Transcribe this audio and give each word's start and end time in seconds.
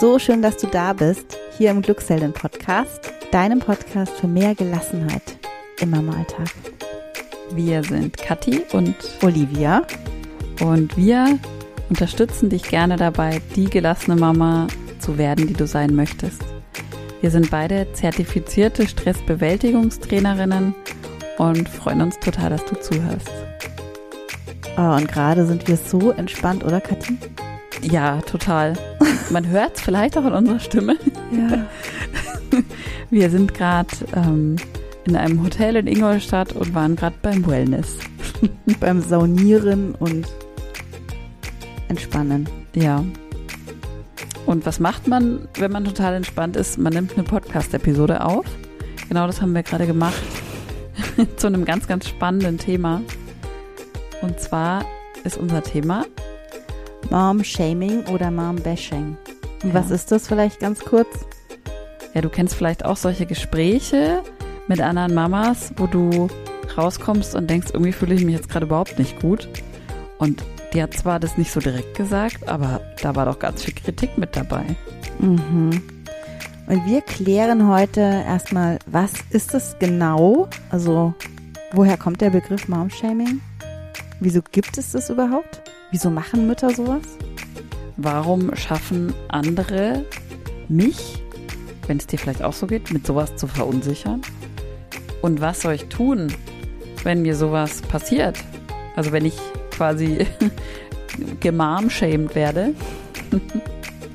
So 0.00 0.20
schön, 0.20 0.42
dass 0.42 0.56
du 0.58 0.68
da 0.68 0.92
bist, 0.92 1.36
hier 1.56 1.72
im 1.72 1.82
Glückshelden 1.82 2.32
Podcast, 2.32 3.12
deinem 3.32 3.58
Podcast 3.58 4.12
für 4.12 4.28
mehr 4.28 4.54
Gelassenheit 4.54 5.36
im 5.80 5.92
Alltag. 5.92 6.52
Wir 7.50 7.82
sind 7.82 8.16
Kathi 8.16 8.62
und 8.72 8.94
Olivia 9.22 9.82
und 10.60 10.96
wir 10.96 11.36
unterstützen 11.90 12.48
dich 12.48 12.62
gerne 12.62 12.94
dabei, 12.94 13.42
die 13.56 13.64
gelassene 13.64 14.14
Mama 14.14 14.68
zu 15.00 15.18
werden, 15.18 15.48
die 15.48 15.54
du 15.54 15.66
sein 15.66 15.96
möchtest. 15.96 16.44
Wir 17.20 17.32
sind 17.32 17.50
beide 17.50 17.92
zertifizierte 17.92 18.86
Stressbewältigungstrainerinnen 18.86 20.76
und 21.38 21.68
freuen 21.68 22.02
uns 22.02 22.20
total, 22.20 22.50
dass 22.50 22.64
du 22.66 22.76
zuhörst. 22.80 23.32
Oh, 24.76 24.94
und 24.94 25.10
gerade 25.10 25.44
sind 25.44 25.66
wir 25.66 25.76
so 25.76 26.12
entspannt, 26.12 26.62
oder 26.62 26.80
Kathi? 26.80 27.18
Ja, 27.82 28.20
total. 28.20 28.74
Man 29.30 29.46
hört 29.48 29.76
es 29.76 29.82
vielleicht 29.82 30.16
auch 30.16 30.24
in 30.24 30.32
unserer 30.32 30.60
Stimme. 30.60 30.96
Ja. 31.30 31.66
Wir 33.10 33.30
sind 33.30 33.54
gerade 33.54 33.88
ähm, 34.14 34.56
in 35.04 35.16
einem 35.16 35.42
Hotel 35.42 35.76
in 35.76 35.86
Ingolstadt 35.86 36.52
und 36.52 36.74
waren 36.74 36.96
gerade 36.96 37.16
beim 37.20 37.46
Wellness. 37.46 37.98
beim 38.80 39.00
Saunieren 39.00 39.94
und 39.94 40.26
Entspannen. 41.88 42.48
Ja. 42.74 43.04
Und 44.46 44.64
was 44.64 44.80
macht 44.80 45.08
man, 45.08 45.46
wenn 45.58 45.72
man 45.72 45.84
total 45.84 46.14
entspannt 46.14 46.56
ist? 46.56 46.78
Man 46.78 46.92
nimmt 46.92 47.12
eine 47.14 47.24
Podcast-Episode 47.24 48.24
auf. 48.24 48.46
Genau 49.08 49.26
das 49.26 49.42
haben 49.42 49.54
wir 49.54 49.62
gerade 49.62 49.86
gemacht. 49.86 50.22
Zu 51.36 51.48
einem 51.48 51.64
ganz, 51.64 51.86
ganz 51.86 52.08
spannenden 52.08 52.58
Thema. 52.58 53.02
Und 54.22 54.40
zwar 54.40 54.84
ist 55.24 55.36
unser 55.36 55.62
Thema 55.62 56.04
Mom-Shaming 57.10 58.06
oder 58.06 58.30
Mom-Bashing. 58.30 59.16
Ja. 59.64 59.74
Was 59.74 59.90
ist 59.90 60.12
das 60.12 60.28
vielleicht 60.28 60.60
ganz 60.60 60.80
kurz? 60.80 61.08
Ja, 62.14 62.20
du 62.20 62.28
kennst 62.28 62.54
vielleicht 62.54 62.84
auch 62.84 62.96
solche 62.96 63.26
Gespräche 63.26 64.22
mit 64.66 64.80
anderen 64.80 65.14
Mamas, 65.14 65.72
wo 65.76 65.86
du 65.86 66.28
rauskommst 66.76 67.34
und 67.34 67.48
denkst, 67.48 67.68
irgendwie 67.72 67.92
fühle 67.92 68.14
ich 68.14 68.24
mich 68.24 68.34
jetzt 68.34 68.48
gerade 68.48 68.66
überhaupt 68.66 68.98
nicht 68.98 69.20
gut. 69.20 69.48
Und 70.18 70.42
die 70.72 70.82
hat 70.82 70.94
zwar 70.94 71.18
das 71.20 71.38
nicht 71.38 71.50
so 71.50 71.60
direkt 71.60 71.96
gesagt, 71.96 72.48
aber 72.48 72.80
da 73.02 73.16
war 73.16 73.24
doch 73.24 73.38
ganz 73.38 73.64
viel 73.64 73.74
Kritik 73.74 74.18
mit 74.18 74.36
dabei. 74.36 74.64
Mhm. 75.18 75.82
Und 76.66 76.86
wir 76.86 77.00
klären 77.00 77.66
heute 77.66 78.00
erstmal, 78.00 78.78
was 78.86 79.12
ist 79.30 79.54
es 79.54 79.76
genau? 79.78 80.48
Also, 80.70 81.14
woher 81.72 81.96
kommt 81.96 82.20
der 82.20 82.30
Begriff 82.30 82.68
Mom-Shaming? 82.68 83.40
Wieso 84.20 84.42
gibt 84.52 84.76
es 84.76 84.92
das 84.92 85.08
überhaupt? 85.08 85.62
Wieso 85.90 86.10
machen 86.10 86.46
Mütter 86.46 86.70
sowas? 86.70 87.16
Warum 88.00 88.54
schaffen 88.54 89.12
andere 89.26 90.04
mich, 90.68 91.20
wenn 91.88 91.96
es 91.96 92.06
dir 92.06 92.16
vielleicht 92.16 92.42
auch 92.42 92.52
so 92.52 92.68
geht, 92.68 92.92
mit 92.92 93.04
sowas 93.04 93.34
zu 93.34 93.48
verunsichern? 93.48 94.22
Und 95.20 95.40
was 95.40 95.62
soll 95.62 95.74
ich 95.74 95.86
tun, 95.86 96.32
wenn 97.02 97.22
mir 97.22 97.34
sowas 97.34 97.82
passiert? 97.82 98.38
Also 98.94 99.10
wenn 99.10 99.24
ich 99.24 99.36
quasi 99.72 100.28
gemarmshamed 101.40 102.36
werde. 102.36 102.72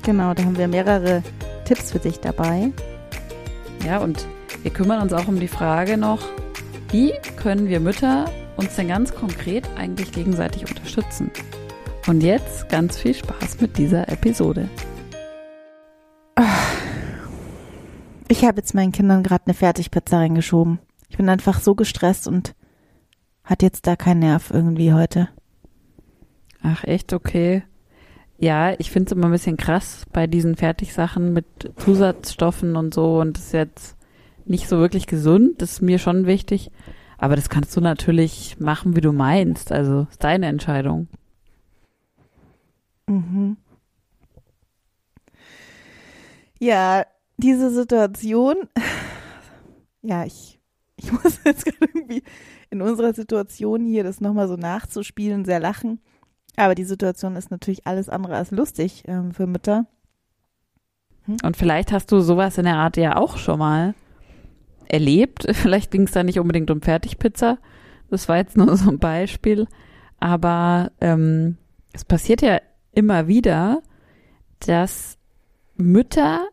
genau, 0.02 0.32
da 0.32 0.44
haben 0.44 0.56
wir 0.56 0.66
mehrere 0.66 1.22
Tipps 1.66 1.92
für 1.92 1.98
dich 1.98 2.20
dabei. 2.20 2.72
Ja, 3.84 3.98
und 3.98 4.26
wir 4.62 4.70
kümmern 4.70 5.02
uns 5.02 5.12
auch 5.12 5.28
um 5.28 5.38
die 5.38 5.48
Frage 5.48 5.98
noch, 5.98 6.20
wie 6.90 7.12
können 7.36 7.68
wir 7.68 7.80
Mütter 7.80 8.30
uns 8.56 8.76
denn 8.76 8.88
ganz 8.88 9.14
konkret 9.14 9.68
eigentlich 9.76 10.10
gegenseitig 10.10 10.66
unterstützen? 10.66 11.30
Und 12.06 12.22
jetzt 12.22 12.68
ganz 12.68 12.98
viel 12.98 13.14
Spaß 13.14 13.62
mit 13.62 13.78
dieser 13.78 14.08
Episode. 14.10 14.68
Ich 18.28 18.44
habe 18.44 18.58
jetzt 18.58 18.74
meinen 18.74 18.92
Kindern 18.92 19.22
gerade 19.22 19.44
eine 19.46 19.54
Fertigpizza 19.54 20.18
reingeschoben. 20.18 20.80
Ich 21.08 21.16
bin 21.16 21.30
einfach 21.30 21.60
so 21.60 21.74
gestresst 21.74 22.28
und 22.28 22.54
hat 23.42 23.62
jetzt 23.62 23.86
da 23.86 23.96
keinen 23.96 24.18
Nerv 24.18 24.50
irgendwie 24.50 24.92
heute. 24.92 25.28
Ach, 26.62 26.84
echt 26.84 27.14
okay. 27.14 27.62
Ja, 28.38 28.74
ich 28.78 28.90
finde 28.90 29.06
es 29.06 29.12
immer 29.12 29.26
ein 29.26 29.32
bisschen 29.32 29.56
krass 29.56 30.04
bei 30.12 30.26
diesen 30.26 30.56
Fertigsachen 30.56 31.32
mit 31.32 31.46
Zusatzstoffen 31.78 32.76
und 32.76 32.92
so 32.92 33.20
und 33.20 33.38
das 33.38 33.46
ist 33.46 33.52
jetzt 33.52 33.96
nicht 34.44 34.68
so 34.68 34.78
wirklich 34.78 35.06
gesund. 35.06 35.62
Das 35.62 35.72
ist 35.72 35.82
mir 35.82 35.98
schon 35.98 36.26
wichtig. 36.26 36.70
Aber 37.16 37.36
das 37.36 37.48
kannst 37.48 37.74
du 37.74 37.80
natürlich 37.80 38.58
machen, 38.58 38.94
wie 38.94 39.00
du 39.00 39.12
meinst. 39.12 39.72
Also 39.72 40.06
ist 40.10 40.22
deine 40.22 40.46
Entscheidung. 40.46 41.08
Mhm. 43.06 43.56
Ja, 46.58 47.04
diese 47.36 47.70
Situation, 47.70 48.56
ja, 50.02 50.24
ich, 50.24 50.60
ich 50.96 51.12
muss 51.24 51.40
jetzt 51.44 51.64
gerade 51.64 51.90
irgendwie 51.94 52.22
in 52.70 52.82
unserer 52.82 53.14
Situation 53.14 53.84
hier 53.84 54.04
das 54.04 54.20
nochmal 54.20 54.48
so 54.48 54.56
nachzuspielen, 54.56 55.44
sehr 55.44 55.60
lachen. 55.60 56.00
Aber 56.56 56.74
die 56.74 56.84
Situation 56.84 57.36
ist 57.36 57.50
natürlich 57.50 57.86
alles 57.86 58.08
andere 58.08 58.36
als 58.36 58.50
lustig 58.50 59.02
ähm, 59.06 59.32
für 59.32 59.46
Mütter. 59.46 59.86
Hm? 61.24 61.36
Und 61.42 61.56
vielleicht 61.56 61.92
hast 61.92 62.12
du 62.12 62.20
sowas 62.20 62.58
in 62.58 62.64
der 62.64 62.76
Art 62.76 62.96
ja 62.96 63.16
auch 63.16 63.36
schon 63.36 63.58
mal 63.58 63.94
erlebt. 64.88 65.46
Vielleicht 65.52 65.90
ging 65.90 66.02
es 66.02 66.12
da 66.12 66.22
nicht 66.22 66.38
unbedingt 66.38 66.70
um 66.70 66.80
Fertigpizza. 66.80 67.58
Das 68.10 68.28
war 68.28 68.36
jetzt 68.36 68.56
nur 68.56 68.76
so 68.76 68.90
ein 68.90 68.98
Beispiel. 68.98 69.66
Aber 70.20 70.92
ähm, 71.00 71.56
es 71.92 72.04
passiert 72.04 72.42
ja 72.42 72.60
immer 72.94 73.28
wieder, 73.28 73.82
dass 74.60 75.18
Mütter 75.76 76.46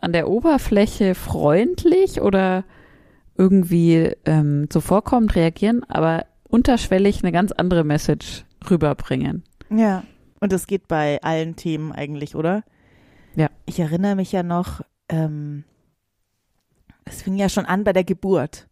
an 0.00 0.12
der 0.12 0.28
Oberfläche 0.28 1.14
freundlich 1.14 2.20
oder 2.20 2.64
irgendwie 3.36 4.12
ähm, 4.24 4.66
zuvorkommend 4.70 5.34
reagieren, 5.34 5.84
aber 5.84 6.26
unterschwellig 6.48 7.22
eine 7.22 7.32
ganz 7.32 7.52
andere 7.52 7.84
Message 7.84 8.44
rüberbringen. 8.68 9.44
Ja, 9.70 10.04
und 10.40 10.52
das 10.52 10.66
geht 10.66 10.88
bei 10.88 11.20
allen 11.22 11.56
Themen 11.56 11.92
eigentlich, 11.92 12.34
oder? 12.34 12.64
Ja. 13.36 13.50
Ich 13.66 13.78
erinnere 13.78 14.16
mich 14.16 14.32
ja 14.32 14.42
noch, 14.42 14.82
ähm, 15.08 15.64
es 17.04 17.22
fing 17.22 17.36
ja 17.36 17.48
schon 17.48 17.66
an 17.66 17.84
bei 17.84 17.92
der 17.92 18.04
Geburt. 18.04 18.68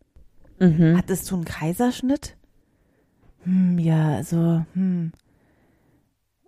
Mhm. 0.59 0.97
Hattest 0.97 1.31
du 1.31 1.37
einen 1.37 1.45
Kaiserschnitt? 1.45 2.37
Hm, 3.45 3.79
ja, 3.79 4.17
also, 4.17 4.65
hm. 4.75 5.13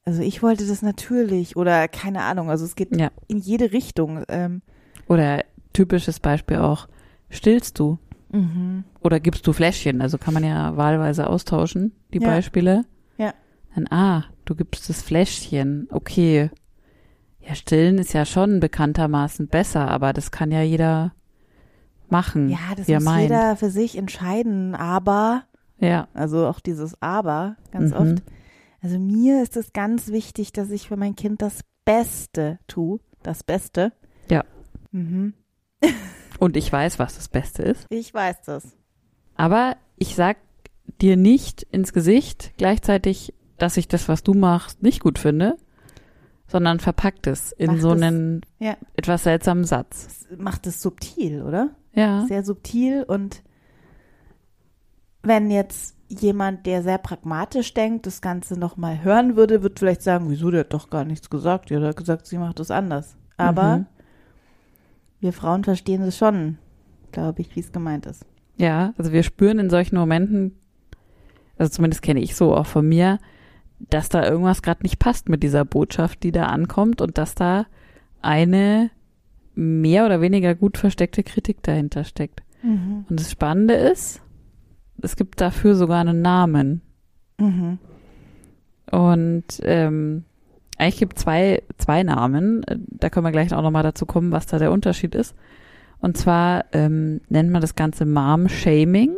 Also 0.09 0.23
ich 0.23 0.43
wollte 0.43 0.67
das 0.67 0.81
natürlich 0.81 1.55
oder 1.55 1.87
keine 1.87 2.23
Ahnung, 2.23 2.49
also 2.49 2.65
es 2.65 2.77
geht 2.77 2.97
ja. 2.97 3.11
in 3.27 3.37
jede 3.37 3.73
Richtung. 3.73 4.25
Ähm. 4.29 4.63
Oder 5.07 5.45
typisches 5.75 6.19
Beispiel 6.19 6.57
auch, 6.57 6.89
stillst 7.29 7.79
du? 7.79 7.99
Mhm. 8.33 8.85
Oder 9.03 9.21
gibst 9.21 9.47
du 9.47 9.53
Fläschchen? 9.53 10.01
Also 10.01 10.17
kann 10.17 10.33
man 10.33 10.45
ja 10.45 10.79
wahlweise 10.79 11.27
austauschen, 11.27 11.93
die 12.15 12.23
Ja. 12.23 12.27
Beispiele. 12.29 12.87
Ja. 13.19 13.35
Dann, 13.75 13.87
ah, 13.91 14.25
du 14.47 14.55
gibst 14.55 14.89
das 14.89 15.03
Fläschchen. 15.03 15.89
Okay. 15.91 16.49
Ja, 17.47 17.55
stillen 17.55 17.99
ist 17.99 18.15
ja 18.15 18.25
schon 18.25 18.61
bekanntermaßen 18.61 19.47
besser, 19.49 19.91
aber 19.91 20.15
das 20.15 20.31
kann 20.31 20.51
ja 20.51 20.63
jeder 20.63 21.13
machen, 22.09 22.49
Ja, 22.49 22.57
das 22.75 22.89
muss 22.89 23.05
meint. 23.05 23.23
jeder 23.25 23.57
für 23.57 23.69
sich 23.69 23.99
entscheiden, 23.99 24.75
aber, 24.75 25.43
Ja, 25.81 26.09
also 26.15 26.47
auch 26.47 26.61
dieses 26.61 26.97
Aber 27.03 27.57
ganz 27.73 27.91
Mhm. 27.91 27.97
oft. 27.99 28.23
Also 28.81 28.99
mir 28.99 29.43
ist 29.43 29.57
es 29.57 29.73
ganz 29.73 30.09
wichtig, 30.09 30.53
dass 30.53 30.71
ich 30.71 30.89
für 30.89 30.97
mein 30.97 31.17
Kind 31.17 31.43
das 31.43 31.61
Beste 31.85 32.59
tue. 32.69 33.01
Das 33.23 33.43
Beste. 33.43 33.93
Ja. 34.31 34.45
Mhm. 34.93 35.35
und 36.39 36.57
ich 36.57 36.73
weiß, 36.73 36.99
was 36.99 37.17
das 37.17 37.29
Beste 37.29 37.63
ist. 37.63 37.87
Ich 37.91 38.13
weiß 38.15 38.37
das. 38.47 38.77
Aber 39.37 39.77
ich 39.97 40.15
sag 40.15 40.37
dir 41.01 41.17
nicht 41.17 41.63
ins 41.71 41.93
Gesicht 41.93 42.53
gleichzeitig, 42.57 43.35
dass 43.59 43.77
ich 43.77 43.89
das, 43.89 44.09
was 44.09 44.23
du 44.23 44.35
machst, 44.35 44.83
nicht 44.83 45.01
gut 45.01 45.19
finde, 45.19 45.57
sondern 46.47 46.79
verpackt 46.81 47.27
es 47.27 47.53
in 47.53 47.73
Macht 47.73 47.81
so 47.81 47.93
es- 47.93 48.03
einen 48.03 48.41
ja. 48.61 48.77
etwas 48.95 49.25
seltsamen 49.25 49.65
Satz. 49.65 50.27
Das 50.31 50.39
macht 50.39 50.67
es 50.67 50.81
subtil, 50.81 51.43
oder? 51.43 51.71
Ja. 51.95 52.25
Sehr 52.29 52.45
subtil 52.45 53.03
und 53.03 53.43
wenn 55.23 55.51
jetzt 55.51 55.97
jemand, 56.09 56.67
der 56.67 56.83
sehr 56.83 56.99
pragmatisch 56.99 57.75
denkt, 57.75 58.07
das 58.07 58.21
Ganze 58.21 58.59
nochmal 58.59 59.03
hören 59.03 59.37
würde, 59.37 59.63
wird 59.63 59.79
vielleicht 59.79 60.03
sagen, 60.03 60.31
wieso, 60.31 60.51
der 60.51 60.61
hat 60.61 60.73
doch 60.73 60.91
gar 60.91 61.05
nichts 61.05 61.29
gesagt. 61.31 61.71
Der 61.71 61.81
hat 61.83 61.97
gesagt, 61.97 62.27
sie 62.27 62.39
macht 62.39 62.59
das 62.59 62.71
anders. 62.71 63.17
Aber 63.37 63.79
Mhm. 63.79 63.87
wir 65.21 65.33
Frauen 65.33 65.65
verstehen 65.65 66.03
es 66.03 66.17
schon, 66.17 66.59
glaube 67.13 67.43
ich, 67.43 67.55
wie 67.55 67.61
es 67.61 67.73
gemeint 67.73 68.07
ist. 68.07 68.25
Ja, 68.57 68.93
also 68.99 69.13
wir 69.13 69.23
spüren 69.23 69.59
in 69.59 69.71
solchen 69.71 69.97
Momenten, 69.97 70.57
also 71.59 71.71
zumindest 71.71 72.03
kenne 72.03 72.21
ich 72.21 72.35
so 72.35 72.55
auch 72.57 72.67
von 72.67 72.89
mir, 72.89 73.19
dass 73.79 74.09
da 74.09 74.29
irgendwas 74.29 74.63
gerade 74.63 74.83
nicht 74.83 74.99
passt 74.99 75.29
mit 75.29 75.43
dieser 75.43 75.65
Botschaft, 75.65 76.23
die 76.25 76.33
da 76.33 76.47
ankommt 76.47 77.01
und 77.01 77.19
dass 77.19 77.35
da 77.37 77.67
eine 78.23 78.91
mehr 79.55 80.07
oder 80.07 80.21
weniger 80.21 80.55
gut 80.55 80.79
versteckte 80.79 81.23
Kritik 81.23 81.63
dahinter 81.63 82.03
steckt. 82.05 82.43
Mhm. 82.63 83.05
Und 83.09 83.21
das 83.21 83.31
Spannende 83.31 83.75
ist, 83.75 84.21
es 85.03 85.17
gibt 85.17 85.41
dafür 85.41 85.75
sogar 85.75 86.01
einen 86.01 86.23
Namen. 86.23 86.83
Mhm. 87.39 87.79
Und 88.91 89.45
ähm, 89.63 90.25
eigentlich 90.79 90.99
gibt 90.99 91.19
es 91.19 91.25
zwei, 91.25 91.63
zwei 91.77 92.03
Namen. 92.03 92.65
da 92.87 93.11
können 93.11 93.27
wir 93.27 93.33
gleich 93.33 93.53
auch 93.53 93.63
nochmal 93.63 93.83
dazu 93.83 94.07
kommen, 94.07 94.33
was 94.33 94.47
da 94.47 94.59
der 94.59 94.73
Unterschied 94.73 95.15
ist. 95.15 95.35
Und 96.01 96.17
zwar 96.17 96.65
ähm, 96.73 97.21
nennt 97.29 97.51
man 97.51 97.61
das 97.61 97.75
Ganze 97.75 98.07
Mom-Shaming 98.07 99.17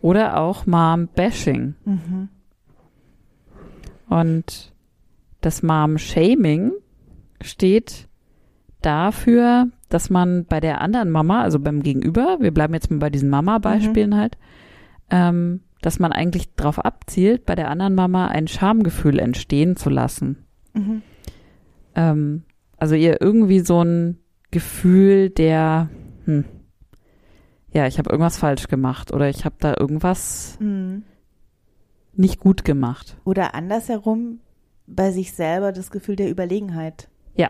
oder 0.00 0.38
auch 0.38 0.66
Mom-Bashing. 0.66 1.74
Mhm. 1.84 2.28
Und 4.08 4.72
das 5.42 5.62
Mom-Shaming 5.62 6.72
steht 7.42 8.08
dafür, 8.82 9.68
dass 9.90 10.08
man 10.08 10.46
bei 10.46 10.60
der 10.60 10.80
anderen 10.80 11.10
Mama, 11.10 11.42
also 11.42 11.58
beim 11.58 11.82
Gegenüber, 11.82 12.38
wir 12.40 12.52
bleiben 12.52 12.74
jetzt 12.74 12.90
mal 12.90 12.98
bei 12.98 13.10
diesen 13.10 13.28
Mama-Beispielen 13.28 14.16
halt, 14.16 14.38
ähm, 15.10 15.60
dass 15.82 15.98
man 15.98 16.12
eigentlich 16.12 16.54
darauf 16.54 16.78
abzielt, 16.78 17.46
bei 17.46 17.54
der 17.54 17.70
anderen 17.70 17.94
Mama 17.94 18.28
ein 18.28 18.48
Schamgefühl 18.48 19.18
entstehen 19.18 19.76
zu 19.76 19.90
lassen. 19.90 20.44
Mhm. 20.74 21.02
Ähm, 21.94 22.42
also 22.76 22.94
ihr 22.94 23.20
irgendwie 23.20 23.60
so 23.60 23.82
ein 23.82 24.18
Gefühl 24.50 25.30
der, 25.30 25.88
hm, 26.24 26.44
ja, 27.72 27.86
ich 27.86 27.98
habe 27.98 28.10
irgendwas 28.10 28.36
falsch 28.36 28.68
gemacht 28.68 29.12
oder 29.12 29.28
ich 29.28 29.44
habe 29.44 29.56
da 29.60 29.74
irgendwas 29.78 30.56
Mhm. 30.60 31.04
nicht 32.12 32.40
gut 32.40 32.64
gemacht. 32.64 33.16
Oder 33.24 33.54
andersherum 33.54 34.40
bei 34.86 35.12
sich 35.12 35.32
selber 35.34 35.72
das 35.72 35.90
Gefühl 35.90 36.16
der 36.16 36.30
Überlegenheit. 36.30 37.08
Ja. 37.36 37.48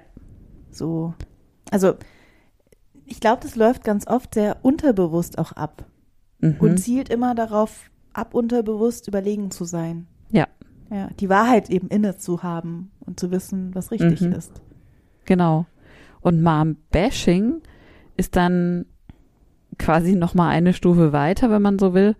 So. 0.70 1.14
Also, 1.70 1.94
ich 3.06 3.18
glaube, 3.18 3.40
das 3.42 3.56
läuft 3.56 3.82
ganz 3.82 4.06
oft 4.06 4.34
sehr 4.34 4.58
unterbewusst 4.62 5.38
auch 5.38 5.52
ab 5.52 5.86
Mhm. 6.40 6.56
und 6.58 6.78
zielt 6.78 7.08
immer 7.08 7.34
darauf 7.34 7.90
ab, 8.12 8.34
unterbewusst 8.34 9.08
überlegen 9.08 9.50
zu 9.50 9.64
sein. 9.64 10.06
Ja. 10.30 10.46
Ja, 10.90 11.08
die 11.20 11.28
Wahrheit 11.28 11.70
eben 11.70 11.88
inne 11.88 12.16
zu 12.16 12.42
haben 12.42 12.90
und 13.00 13.20
zu 13.20 13.30
wissen, 13.30 13.74
was 13.74 13.90
richtig 13.92 14.20
Mhm. 14.22 14.32
ist. 14.32 14.60
Genau. 15.24 15.66
Und 16.20 16.42
Mom-Bashing 16.42 17.60
ist 18.16 18.34
dann 18.36 18.86
quasi 19.78 20.16
noch 20.16 20.34
mal 20.34 20.48
eine 20.48 20.72
Stufe 20.72 21.12
weiter, 21.12 21.50
wenn 21.50 21.62
man 21.62 21.78
so 21.78 21.94
will. 21.94 22.16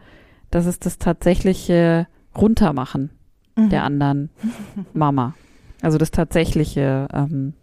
Das 0.50 0.66
ist 0.66 0.87
das 0.87 0.99
tatsächliche 0.99 2.06
Runtermachen 2.37 3.11
Mhm. 3.56 3.69
der 3.70 3.82
anderen 3.84 4.31
Mama. 4.94 5.34
Also 5.82 5.99
das 5.99 6.11
tatsächliche, 6.12 7.08
ähm, 7.12 7.55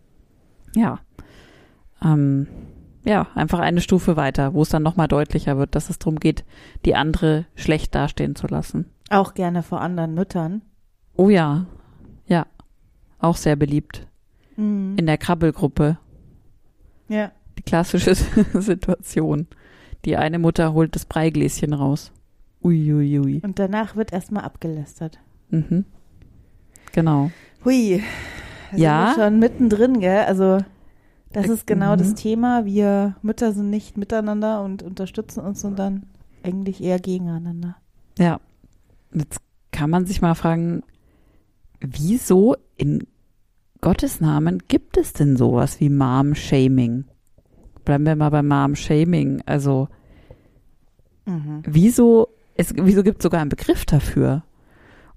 ja, 0.75 0.99
ähm, 2.03 2.47
ja, 3.07 3.27
einfach 3.35 3.59
eine 3.59 3.81
Stufe 3.81 4.17
weiter, 4.17 4.53
wo 4.53 4.61
es 4.61 4.69
dann 4.69 4.83
noch 4.83 4.95
mal 4.97 5.07
deutlicher 5.07 5.57
wird, 5.57 5.75
dass 5.75 5.89
es 5.89 5.97
darum 5.97 6.19
geht, 6.19 6.43
die 6.85 6.95
andere 6.95 7.45
schlecht 7.55 7.95
dastehen 7.95 8.35
zu 8.35 8.47
lassen. 8.47 8.85
Auch 9.09 9.33
gerne 9.33 9.63
vor 9.63 9.81
anderen 9.81 10.13
Müttern. 10.13 10.61
Oh 11.15 11.29
ja, 11.29 11.65
ja, 12.27 12.45
auch 13.19 13.37
sehr 13.37 13.55
beliebt 13.55 14.05
Mhm. 14.57 14.95
in 14.97 15.05
der 15.05 15.17
Krabbelgruppe. 15.17 15.97
Ja. 17.07 17.31
Die 17.57 17.63
klassische 17.63 18.13
Situation. 18.59 19.47
Die 20.05 20.17
eine 20.17 20.39
Mutter 20.39 20.73
holt 20.73 20.95
das 20.95 21.05
Breigläschen 21.05 21.73
raus. 21.73 22.11
Uiuiui. 22.63 23.19
Ui, 23.19 23.25
ui. 23.35 23.39
Und 23.43 23.59
danach 23.59 23.95
wird 23.95 24.11
erstmal 24.13 24.43
abgelästert. 24.43 25.19
Mhm. 25.49 25.85
Genau. 26.91 27.31
Hui. 27.63 28.03
Da 28.71 28.77
Ja. 28.77 29.07
Sind 29.07 29.17
wir 29.17 29.23
schon 29.25 29.39
mittendrin, 29.39 29.99
gell? 29.99 30.25
Also, 30.25 30.57
das 31.33 31.49
ist 31.49 31.67
genau 31.67 31.93
mhm. 31.93 31.99
das 31.99 32.13
Thema. 32.15 32.65
Wir 32.65 33.15
Mütter 33.21 33.53
sind 33.53 33.69
nicht 33.69 33.97
miteinander 33.97 34.63
und 34.63 34.83
unterstützen 34.83 35.41
uns, 35.41 35.61
sondern 35.61 36.05
eigentlich 36.43 36.81
eher 36.81 36.99
gegeneinander. 36.99 37.77
Ja. 38.17 38.39
Jetzt 39.13 39.39
kann 39.71 39.89
man 39.89 40.05
sich 40.05 40.21
mal 40.21 40.35
fragen, 40.35 40.83
wieso 41.79 42.55
in 42.75 43.07
Gottes 43.81 44.19
Namen 44.21 44.63
gibt 44.67 44.97
es 44.97 45.13
denn 45.13 45.37
sowas 45.37 45.79
wie 45.79 45.89
Mom-Shaming? 45.89 47.05
Bleiben 47.85 48.05
wir 48.05 48.15
mal 48.15 48.29
beim 48.29 48.47
Mom-Shaming. 48.47 49.43
Also, 49.45 49.87
Mhm. 51.27 51.61
wieso, 51.65 52.29
es, 52.55 52.73
wieso 52.75 53.03
gibt 53.03 53.19
es 53.19 53.23
sogar 53.23 53.41
einen 53.41 53.49
Begriff 53.49 53.85
dafür? 53.85 54.43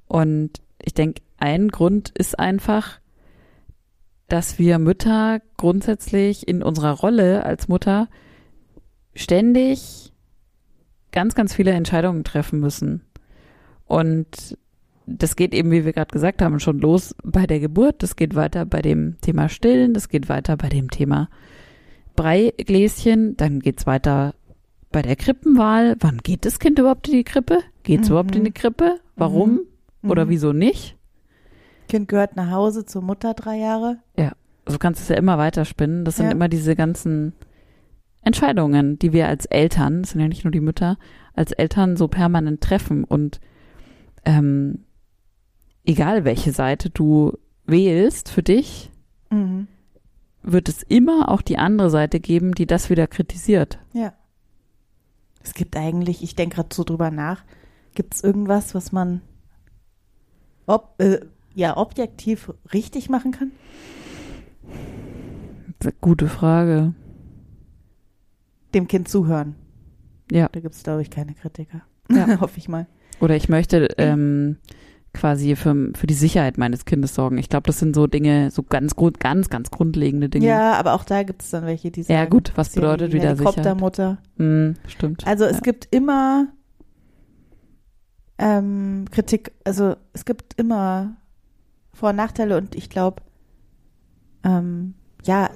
Und 0.09 0.61
ich 0.83 0.93
denke, 0.93 1.23
ein 1.39 1.69
Grund 1.69 2.11
ist 2.11 2.39
einfach, 2.39 3.00
dass 4.31 4.59
wir 4.59 4.79
Mütter 4.79 5.41
grundsätzlich 5.59 6.49
in 6.49 6.63
unserer 6.63 6.93
Rolle 6.93 7.45
als 7.45 7.69
Mutter 7.69 8.09
ständig 9.15 10.13
ganz, 11.13 11.35
ganz 11.35 11.53
viele 11.55 11.73
Entscheidungen 11.73 12.25
treffen 12.25 12.61
müssen. 12.61 13.03
Und 13.87 14.57
das 15.07 15.35
geht 15.35 15.53
eben, 15.53 15.73
wie 15.73 15.85
wir 15.85 15.93
gerade 15.93 16.13
gesagt 16.13 16.41
haben, 16.43 16.61
schon 16.61 16.79
los 16.79 17.17
bei 17.25 17.47
der 17.47 17.59
Geburt, 17.59 18.03
das 18.05 18.15
geht 18.15 18.37
weiter 18.37 18.65
bei 18.65 18.81
dem 18.81 19.17
Thema 19.21 19.49
Stillen, 19.49 19.93
das 19.93 20.09
geht 20.09 20.29
weiter 20.29 20.57
bei 20.57 20.69
dem 20.69 20.89
Thema 20.91 21.29
Breigläschen, 22.15 23.37
dann 23.37 23.61
geht's 23.61 23.87
weiter 23.87 24.35
bei 24.93 25.03
der 25.03 25.17
Krippenwahl. 25.17 25.97
Wann 26.01 26.19
geht 26.19 26.45
das 26.45 26.59
Kind 26.61 26.79
überhaupt 26.79 27.09
in 27.09 27.15
die 27.15 27.25
Krippe? 27.25 27.59
Geht's 27.83 28.09
Mhm. 28.09 28.13
überhaupt 28.13 28.37
in 28.37 28.45
die 28.45 28.53
Krippe? 28.53 29.01
Warum 29.17 29.61
oder 30.05 30.27
Mhm. 30.27 30.31
wieso 30.31 30.53
nicht? 30.53 30.97
Kind 31.91 32.09
gehört 32.09 32.37
nach 32.37 32.51
Hause 32.51 32.85
zur 32.87 33.03
Mutter 33.03 33.35
drei 33.35 33.57
Jahre. 33.59 33.99
Also 34.17 34.77
du 34.77 34.79
kannst 34.79 35.03
es 35.03 35.09
ja 35.09 35.17
immer 35.17 35.37
weiterspinnen. 35.39 36.05
Das 36.05 36.17
sind 36.17 36.27
Ja. 36.27 36.33
immer 36.33 36.49
diese 36.49 36.77
ganzen 36.77 37.33
Entscheidungen, 38.23 38.99
die 38.99 39.13
wir 39.13 39.27
als 39.29 39.47
Eltern, 39.47 40.03
das 40.03 40.11
sind 40.11 40.21
ja 40.21 40.29
nicht 40.29 40.45
nur 40.45 40.51
die 40.53 40.61
Mütter, 40.61 40.99
als 41.35 41.53
Eltern 41.53 41.97
so 41.97 42.07
permanent 42.09 42.61
treffen. 42.61 43.05
Und 43.05 43.41
ähm, 44.25 44.85
egal 45.85 46.25
welche 46.25 46.53
Seite 46.53 46.91
du 46.91 47.33
wählst 47.67 48.29
für 48.31 48.43
dich, 48.43 48.91
Mhm. 49.31 49.67
wird 50.43 50.69
es 50.69 50.83
immer 50.83 51.31
auch 51.31 51.41
die 51.43 51.57
andere 51.59 51.89
Seite 51.91 52.21
geben, 52.21 52.53
die 52.53 52.67
das 52.67 52.91
wieder 52.91 53.07
kritisiert. 53.07 53.79
Ja. 53.93 54.13
Es 55.43 55.55
gibt 55.55 55.77
eigentlich, 55.77 56.23
ich 56.23 56.35
denke 56.37 56.57
gerade 56.57 56.75
so 56.75 56.85
drüber 56.85 57.11
nach, 57.11 57.43
gibt 57.95 58.15
es 58.15 58.23
irgendwas, 58.23 58.75
was 58.75 58.93
man 58.93 59.23
ob, 60.67 60.95
äh, 61.01 61.21
ja, 61.55 61.77
objektiv 61.77 62.53
richtig 62.73 63.09
machen 63.09 63.33
kann? 63.33 63.53
Gute 66.01 66.29
Frage. 66.29 66.95
Dem 68.75 68.87
Kind 68.87 69.09
zuhören. 69.09 69.55
Ja. 70.31 70.49
Da 70.53 70.61
gibt 70.61 70.75
es, 70.75 70.83
glaube 70.83 71.03
ich, 71.03 71.11
keine 71.11 71.35
Kritiker. 71.35 71.83
Ja. 72.11 72.41
Hoffe 72.41 72.59
ich 72.59 72.69
mal. 72.69 72.87
Oder 73.21 73.37
ich 73.37 73.49
möchte 73.49 73.89
ähm, 73.99 74.59
quasi 75.13 75.57
für, 75.57 75.93
für 75.95 76.07
die 76.07 76.15
Sicherheit 76.15 76.59
meines 76.59 76.85
Kindes 76.85 77.15
sorgen. 77.15 77.39
Ich 77.39 77.49
glaube, 77.49 77.67
das 77.67 77.79
sind 77.79 77.95
so 77.95 78.07
Dinge, 78.07 78.51
so 78.51 78.63
ganz, 78.63 78.95
grund, 78.95 79.21
ganz, 79.21 79.49
ganz 79.51 79.71
grundlegende 79.71 80.29
Dinge. 80.29 80.47
Ja, 80.47 80.75
aber 80.75 80.95
auch 80.95 81.05
da 81.05 81.23
gibt 81.23 81.43
es 81.43 81.51
dann 81.51 81.67
welche, 81.67 81.91
die 81.91 82.03
sagen, 82.03 82.19
Ja, 82.19 82.25
gut, 82.27 82.53
was 82.55 82.71
bedeutet 82.71 83.13
wieder 83.13 83.37
Sicherheit? 83.37 83.57
Helikoptermutter. 83.57 84.19
Hm, 84.37 84.77
stimmt. 84.87 85.27
Also 85.27 85.45
es 85.45 85.57
ja. 85.57 85.61
gibt 85.61 85.89
immer 85.91 86.49
ähm, 88.39 89.07
Kritik, 89.11 89.53
also 89.65 89.97
es 90.13 90.25
gibt 90.25 90.55
immer 90.59 91.17
Vor- 91.93 92.11
und 92.11 92.17
Nachteile 92.17 92.57
und 92.57 92.75
ich 92.75 92.89
glaube, 92.91 93.23
ähm, 94.45 94.95
ja, 95.25 95.51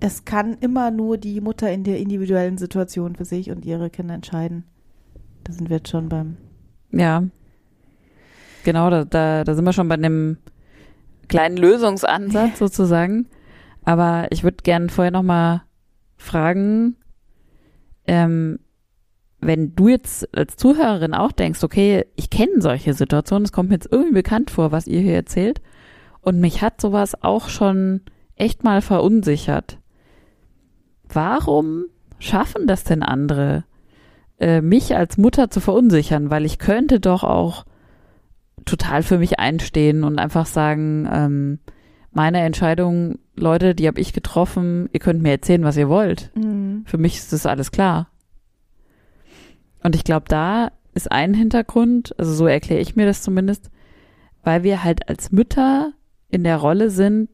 es 0.00 0.24
kann 0.24 0.56
immer 0.60 0.90
nur 0.90 1.16
die 1.16 1.40
Mutter 1.40 1.70
in 1.70 1.84
der 1.84 1.98
individuellen 1.98 2.58
Situation 2.58 3.14
für 3.14 3.24
sich 3.24 3.50
und 3.50 3.64
ihre 3.64 3.90
Kinder 3.90 4.14
entscheiden. 4.14 4.64
Da 5.44 5.52
sind 5.52 5.68
wir 5.70 5.76
jetzt 5.76 5.90
schon 5.90 6.08
beim. 6.08 6.36
Ja. 6.90 7.24
Genau, 8.64 8.90
da, 8.90 9.04
da, 9.04 9.44
da 9.44 9.54
sind 9.54 9.64
wir 9.64 9.72
schon 9.72 9.88
bei 9.88 9.94
einem 9.94 10.38
kleinen 11.28 11.56
Lösungsansatz 11.56 12.58
sozusagen. 12.58 13.28
Aber 13.84 14.26
ich 14.30 14.44
würde 14.44 14.58
gerne 14.62 14.88
vorher 14.88 15.10
nochmal 15.10 15.62
fragen, 16.16 16.96
ähm, 18.06 18.58
wenn 19.42 19.74
du 19.74 19.88
jetzt 19.88 20.34
als 20.36 20.56
Zuhörerin 20.56 21.14
auch 21.14 21.32
denkst, 21.32 21.62
okay, 21.64 22.06
ich 22.14 22.30
kenne 22.30 22.60
solche 22.62 22.94
Situationen, 22.94 23.44
es 23.44 23.52
kommt 23.52 23.68
mir 23.68 23.74
jetzt 23.74 23.90
irgendwie 23.90 24.14
bekannt 24.14 24.50
vor, 24.50 24.72
was 24.72 24.86
ihr 24.86 25.00
hier 25.00 25.14
erzählt, 25.14 25.60
und 26.20 26.40
mich 26.40 26.62
hat 26.62 26.80
sowas 26.80 27.20
auch 27.22 27.48
schon 27.48 28.02
echt 28.36 28.62
mal 28.62 28.80
verunsichert. 28.80 29.78
Warum 31.08 31.86
schaffen 32.20 32.68
das 32.68 32.84
denn 32.84 33.02
andere, 33.02 33.64
äh, 34.38 34.60
mich 34.60 34.96
als 34.96 35.18
Mutter 35.18 35.50
zu 35.50 35.60
verunsichern? 35.60 36.30
Weil 36.30 36.44
ich 36.44 36.58
könnte 36.58 37.00
doch 37.00 37.24
auch 37.24 37.66
total 38.64 39.02
für 39.02 39.18
mich 39.18 39.40
einstehen 39.40 40.04
und 40.04 40.20
einfach 40.20 40.46
sagen, 40.46 41.08
ähm, 41.12 41.58
meine 42.12 42.40
Entscheidung, 42.40 43.18
Leute, 43.34 43.74
die 43.74 43.88
habe 43.88 44.00
ich 44.00 44.12
getroffen, 44.12 44.88
ihr 44.92 45.00
könnt 45.00 45.22
mir 45.22 45.32
erzählen, 45.32 45.64
was 45.64 45.76
ihr 45.76 45.88
wollt. 45.88 46.30
Für 46.86 46.98
mich 46.98 47.16
ist 47.16 47.32
das 47.32 47.46
alles 47.46 47.72
klar. 47.72 48.11
Und 49.82 49.96
ich 49.96 50.04
glaube, 50.04 50.26
da 50.28 50.70
ist 50.94 51.10
ein 51.10 51.34
Hintergrund, 51.34 52.14
also 52.18 52.34
so 52.34 52.46
erkläre 52.46 52.80
ich 52.80 52.96
mir 52.96 53.06
das 53.06 53.22
zumindest, 53.22 53.70
weil 54.42 54.62
wir 54.62 54.84
halt 54.84 55.08
als 55.08 55.32
Mütter 55.32 55.92
in 56.28 56.44
der 56.44 56.56
Rolle 56.56 56.90
sind, 56.90 57.28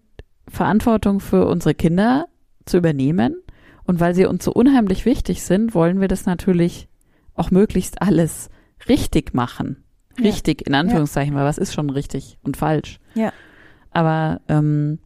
Verantwortung 0.47 1.21
für 1.21 1.47
unsere 1.47 1.75
Kinder 1.75 2.28
zu 2.67 2.78
übernehmen. 2.78 3.43
Und 3.85 4.00
weil 4.00 4.14
sie 4.14 4.26
uns 4.26 4.45
so 4.45 4.52
unheimlich 4.52 5.07
wichtig 5.07 5.43
sind, 5.43 5.75
wollen 5.75 6.00
wir 6.00 6.09
das 6.09 6.26
natürlich 6.26 6.88
auch 7.35 7.50
möglichst 7.50 8.02
alles 8.02 8.50
richtig 8.88 9.33
machen. 9.33 9.85
Ja. 10.19 10.25
Richtig, 10.25 10.67
in 10.67 10.75
Anführungszeichen, 10.75 11.35
weil 11.35 11.45
was 11.45 11.59
ist 11.59 11.73
schon 11.73 11.88
richtig 11.88 12.38
und 12.43 12.57
falsch? 12.57 13.00
Ja. 13.14 13.33
Aber 13.90 14.40
ähm, 14.49 14.99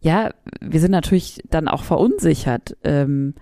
ja, 0.00 0.30
wir 0.60 0.80
sind 0.80 0.90
natürlich 0.90 1.42
dann 1.50 1.68
auch 1.68 1.84
verunsichert, 1.84 2.76
ähm, 2.82 3.34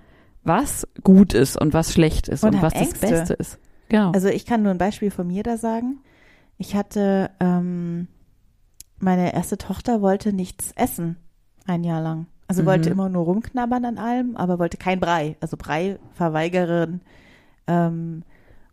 was 0.45 0.87
gut 1.03 1.35
ist 1.35 1.57
und 1.61 1.75
was 1.75 1.93
schlecht 1.93 2.29
ist 2.29 2.45
Und 2.45 2.55
und, 2.57 2.63
was 2.63 2.73
Ängste. 2.75 3.01
das 3.01 3.11
Beste 3.11 3.35
ist. 3.35 3.59
Genau. 3.89 4.13
Also 4.13 4.29
ich 4.29 4.47
kann 4.47 4.63
nur 4.63 4.71
ein 4.73 4.79
Beispiel 4.79 5.11
von 5.11 5.27
mir 5.27 5.43
da 5.43 5.57
sagen. 5.57 5.99
Ich 6.59 6.75
hatte, 6.75 7.31
ähm, 7.41 8.09
meine 8.99 9.33
erste 9.35 9.59
Tochter 9.59 10.03
wollte 10.03 10.33
nichts 10.33 10.73
essen, 10.77 11.17
ein 11.67 11.85
Jahr 11.85 12.01
lang. 12.03 12.27
Also 12.49 12.63
Mhm. 12.63 12.67
wollte 12.67 12.91
immer 12.91 13.09
nur 13.09 13.25
rumknabbern 13.25 13.85
an 13.85 13.99
allem, 13.99 14.37
aber 14.37 14.59
wollte 14.59 14.77
kein 14.79 15.01
Brei. 15.01 15.37
Also 15.41 15.57
Brei 15.57 15.99
verweigerin. 16.15 17.01
Ähm, 17.67 18.23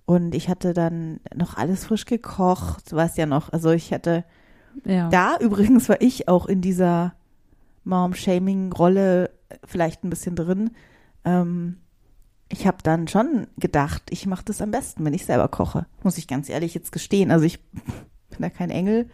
und 0.05 0.33
ich 0.35 0.49
hatte 0.49 0.73
dann 0.73 1.19
noch 1.35 1.57
alles 1.57 1.85
frisch 1.85 2.05
gekocht, 2.05 2.93
weißt 2.93 3.17
ja 3.17 3.25
noch. 3.25 3.51
Also 3.51 3.71
ich 3.71 3.91
hatte, 3.93 4.23
ja. 4.85 5.09
da 5.09 5.37
übrigens 5.39 5.89
war 5.89 6.01
ich 6.01 6.27
auch 6.27 6.45
in 6.45 6.61
dieser 6.61 7.13
Mom-Shaming-Rolle 7.83 9.29
vielleicht 9.65 10.03
ein 10.03 10.09
bisschen 10.09 10.35
drin. 10.35 10.71
Ähm, 11.25 11.77
ich 12.49 12.67
habe 12.67 12.77
dann 12.83 13.07
schon 13.07 13.47
gedacht, 13.57 14.03
ich 14.11 14.25
mache 14.27 14.45
das 14.45 14.61
am 14.61 14.71
besten, 14.71 15.03
wenn 15.03 15.13
ich 15.13 15.25
selber 15.25 15.47
koche. 15.47 15.87
Muss 16.03 16.17
ich 16.17 16.27
ganz 16.27 16.47
ehrlich 16.49 16.73
jetzt 16.75 16.91
gestehen. 16.91 17.31
Also 17.31 17.45
ich 17.45 17.59
bin 18.29 18.39
da 18.39 18.49
kein 18.49 18.69
Engel. 18.69 19.09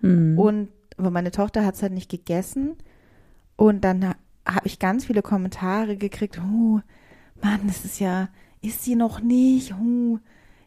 Mhm. 0.00 0.38
Und 0.38 0.68
aber 0.96 1.10
meine 1.10 1.30
Tochter 1.30 1.64
hat 1.64 1.74
es 1.74 1.82
halt 1.82 1.92
nicht 1.92 2.10
gegessen. 2.10 2.76
Und 3.56 3.82
dann 3.84 4.04
ha 4.08 4.14
habe 4.44 4.66
ich 4.66 4.80
ganz 4.80 5.04
viele 5.04 5.22
Kommentare 5.22 5.96
gekriegt. 5.96 6.40
Oh, 6.40 6.80
Mann, 7.42 7.60
das 7.68 7.84
ist 7.84 8.00
ja, 8.00 8.28
ist 8.60 8.82
sie 8.82 8.96
noch 8.96 9.20
nicht? 9.20 9.72
Oh, 9.80 10.18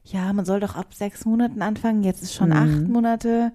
ja, 0.05 0.31
man 0.31 0.45
soll 0.45 0.61
doch 0.61 0.75
ab 0.75 0.93
sechs 0.93 1.25
Monaten 1.25 1.61
anfangen. 1.61 2.03
Jetzt 2.03 2.23
ist 2.23 2.33
schon 2.33 2.49
Mhm. 2.49 2.55
acht 2.55 2.87
Monate. 2.87 3.51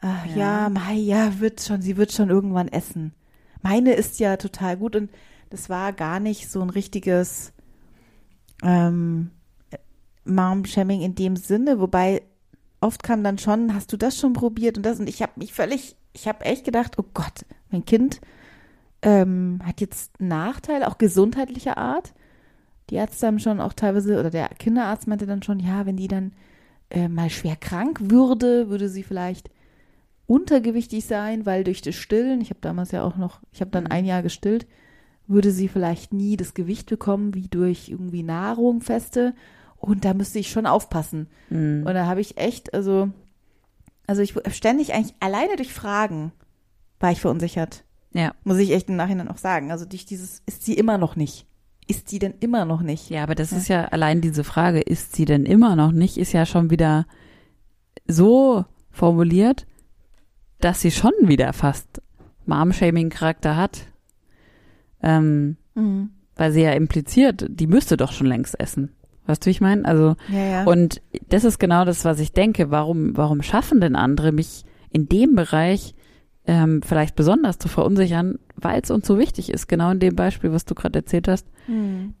Ach, 0.00 0.24
ja, 0.26 0.34
Ja. 0.36 0.68
Mai, 0.70 0.94
ja, 0.94 1.38
wird 1.40 1.60
schon, 1.60 1.82
sie 1.82 1.98
wird 1.98 2.12
schon 2.12 2.30
irgendwann 2.30 2.68
essen. 2.68 3.12
Meine 3.62 3.92
ist 3.92 4.20
ja 4.20 4.36
total 4.38 4.76
gut 4.78 4.96
und 4.96 5.10
das 5.50 5.68
war 5.68 5.92
gar 5.92 6.20
nicht 6.20 6.50
so 6.50 6.60
ein 6.60 6.70
richtiges 6.70 7.52
ähm, 8.62 9.30
Mom-Shaming 10.24 11.02
in 11.02 11.14
dem 11.14 11.36
Sinne, 11.36 11.80
wobei 11.80 12.22
oft 12.80 13.02
kam 13.02 13.22
dann 13.24 13.38
schon, 13.38 13.74
hast 13.74 13.92
du 13.92 13.96
das 13.96 14.18
schon 14.18 14.32
probiert 14.32 14.76
und 14.76 14.84
das 14.84 15.00
und 15.00 15.08
ich 15.08 15.22
habe 15.22 15.32
mich 15.36 15.52
völlig, 15.52 15.96
ich 16.12 16.28
habe 16.28 16.44
echt 16.44 16.64
gedacht, 16.64 16.98
oh 16.98 17.04
Gott, 17.14 17.44
mein 17.70 17.84
Kind 17.84 18.20
ähm, 19.02 19.60
hat 19.64 19.80
jetzt 19.80 20.18
einen 20.20 20.28
Nachteil, 20.28 20.82
auch 20.84 20.98
gesundheitlicher 20.98 21.78
Art. 21.78 22.14
Die 22.90 22.96
Ärzte 22.96 23.26
haben 23.26 23.38
schon 23.38 23.60
auch 23.60 23.72
teilweise, 23.72 24.18
oder 24.18 24.30
der 24.30 24.48
Kinderarzt 24.48 25.06
meinte 25.06 25.26
dann 25.26 25.42
schon, 25.42 25.58
ja, 25.60 25.86
wenn 25.86 25.96
die 25.96 26.08
dann 26.08 26.32
äh, 26.90 27.08
mal 27.08 27.30
schwer 27.30 27.56
krank 27.56 27.98
würde, 28.02 28.68
würde 28.68 28.88
sie 28.88 29.02
vielleicht 29.02 29.50
untergewichtig 30.26 31.04
sein, 31.04 31.46
weil 31.46 31.64
durch 31.64 31.82
das 31.82 31.94
Stillen, 31.94 32.40
ich 32.40 32.50
habe 32.50 32.60
damals 32.60 32.92
ja 32.92 33.02
auch 33.02 33.16
noch, 33.16 33.40
ich 33.52 33.60
habe 33.60 33.70
dann 33.70 33.84
Mhm. 33.84 33.90
ein 33.92 34.04
Jahr 34.04 34.22
gestillt, 34.22 34.66
würde 35.26 35.50
sie 35.50 35.68
vielleicht 35.68 36.12
nie 36.12 36.36
das 36.36 36.54
Gewicht 36.54 36.88
bekommen 36.88 37.34
wie 37.34 37.48
durch 37.48 37.88
irgendwie 37.88 38.22
Nahrung 38.22 38.80
feste. 38.80 39.34
Und 39.76 40.04
da 40.04 40.14
müsste 40.14 40.38
ich 40.38 40.50
schon 40.50 40.66
aufpassen. 40.66 41.28
Mhm. 41.50 41.84
Und 41.86 41.94
da 41.94 42.06
habe 42.06 42.20
ich 42.20 42.38
echt, 42.38 42.74
also, 42.74 43.10
also 44.06 44.22
ich 44.22 44.34
ständig 44.50 44.94
eigentlich 44.94 45.14
alleine 45.20 45.56
durch 45.56 45.72
Fragen 45.72 46.32
war 47.00 47.12
ich 47.12 47.20
verunsichert. 47.20 47.84
Ja. 48.12 48.34
Muss 48.44 48.58
ich 48.58 48.72
echt 48.72 48.88
im 48.88 48.96
Nachhinein 48.96 49.28
auch 49.28 49.36
sagen. 49.36 49.70
Also 49.70 49.84
durch 49.84 50.06
dieses, 50.06 50.42
ist 50.46 50.64
sie 50.64 50.74
immer 50.74 50.96
noch 50.98 51.16
nicht? 51.16 51.46
Ist 51.86 52.08
sie 52.08 52.18
denn 52.18 52.34
immer 52.40 52.64
noch 52.64 52.80
nicht? 52.80 53.10
Ja, 53.10 53.22
aber 53.22 53.34
das 53.34 53.52
ist 53.52 53.68
ja 53.68 53.84
allein 53.86 54.20
diese 54.20 54.42
Frage, 54.42 54.80
ist 54.80 55.14
sie 55.14 55.24
denn 55.24 55.44
immer 55.44 55.76
noch 55.76 55.92
nicht, 55.92 56.16
ist 56.16 56.32
ja 56.32 56.44
schon 56.44 56.70
wieder 56.70 57.06
so 58.08 58.64
formuliert, 58.90 59.66
dass 60.58 60.80
sie 60.80 60.90
schon 60.90 61.12
wieder 61.20 61.52
fast 61.52 62.02
Mom-Shaming-Charakter 62.46 63.56
hat. 63.56 63.86
Ähm, 65.06 65.56
Mhm. 65.74 66.10
weil 66.36 66.52
sie 66.52 66.62
ja 66.62 66.72
impliziert, 66.72 67.46
die 67.48 67.66
müsste 67.66 67.96
doch 67.96 68.12
schon 68.12 68.26
längst 68.26 68.58
essen. 68.58 68.90
Weißt 69.26 69.42
du, 69.42 69.46
wie 69.46 69.50
ich 69.50 69.60
meine? 69.60 69.84
Also, 69.84 70.16
Ja, 70.28 70.38
ja. 70.38 70.64
und 70.64 71.00
das 71.28 71.44
ist 71.44 71.58
genau 71.58 71.84
das, 71.84 72.04
was 72.04 72.18
ich 72.20 72.32
denke. 72.32 72.70
Warum, 72.70 73.16
warum 73.16 73.42
schaffen 73.42 73.80
denn 73.80 73.94
andere, 73.96 74.32
mich 74.32 74.64
in 74.90 75.08
dem 75.08 75.34
Bereich 75.34 75.94
ähm, 76.46 76.80
vielleicht 76.82 77.16
besonders 77.16 77.58
zu 77.58 77.68
verunsichern, 77.68 78.38
weil 78.54 78.80
es 78.82 78.90
uns 78.90 79.06
so 79.06 79.18
wichtig 79.18 79.50
ist? 79.52 79.66
Genau 79.68 79.90
in 79.90 79.98
dem 80.00 80.14
Beispiel, 80.16 80.52
was 80.52 80.64
du 80.64 80.74
gerade 80.74 80.98
erzählt 81.00 81.28
hast. 81.28 81.46
Mhm. 81.66 82.14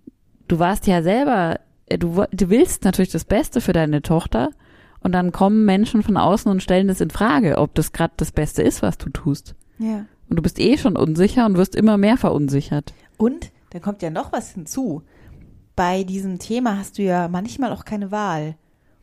du 0.48 0.58
warst 0.58 0.86
ja 0.86 1.02
selber, 1.02 1.60
äh, 1.86 1.96
du, 1.98 2.24
du 2.32 2.50
willst 2.50 2.84
natürlich 2.84 3.10
das 3.12 3.24
Beste 3.24 3.60
für 3.60 3.72
deine 3.72 4.02
Tochter 4.02 4.50
und 5.00 5.12
dann 5.12 5.30
kommen 5.32 5.64
Menschen 5.64 6.02
von 6.02 6.16
außen 6.16 6.50
und 6.50 6.62
stellen 6.62 6.88
das 6.88 7.00
in 7.00 7.10
Frage, 7.10 7.58
ob 7.58 7.74
das 7.74 7.92
gerade 7.92 8.14
das 8.16 8.32
Beste 8.32 8.62
ist, 8.62 8.82
was 8.82 8.98
du 8.98 9.08
tust. 9.10 9.54
ja. 9.78 10.04
Und 10.28 10.36
du 10.36 10.42
bist 10.42 10.58
eh 10.58 10.76
schon 10.76 10.96
unsicher 10.96 11.46
und 11.46 11.56
wirst 11.56 11.74
immer 11.74 11.96
mehr 11.98 12.16
verunsichert. 12.16 12.94
Und 13.16 13.52
da 13.70 13.78
kommt 13.78 14.02
ja 14.02 14.10
noch 14.10 14.32
was 14.32 14.50
hinzu. 14.52 15.02
Bei 15.76 16.04
diesem 16.04 16.38
Thema 16.38 16.78
hast 16.78 16.98
du 16.98 17.02
ja 17.02 17.28
manchmal 17.28 17.72
auch 17.72 17.84
keine 17.84 18.10
Wahl. 18.10 18.56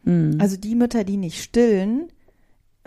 Mhm. 0.04 0.38
Also 0.40 0.58
die 0.58 0.76
Mütter, 0.76 1.04
die 1.04 1.18
nicht 1.18 1.42
stillen, 1.42 2.10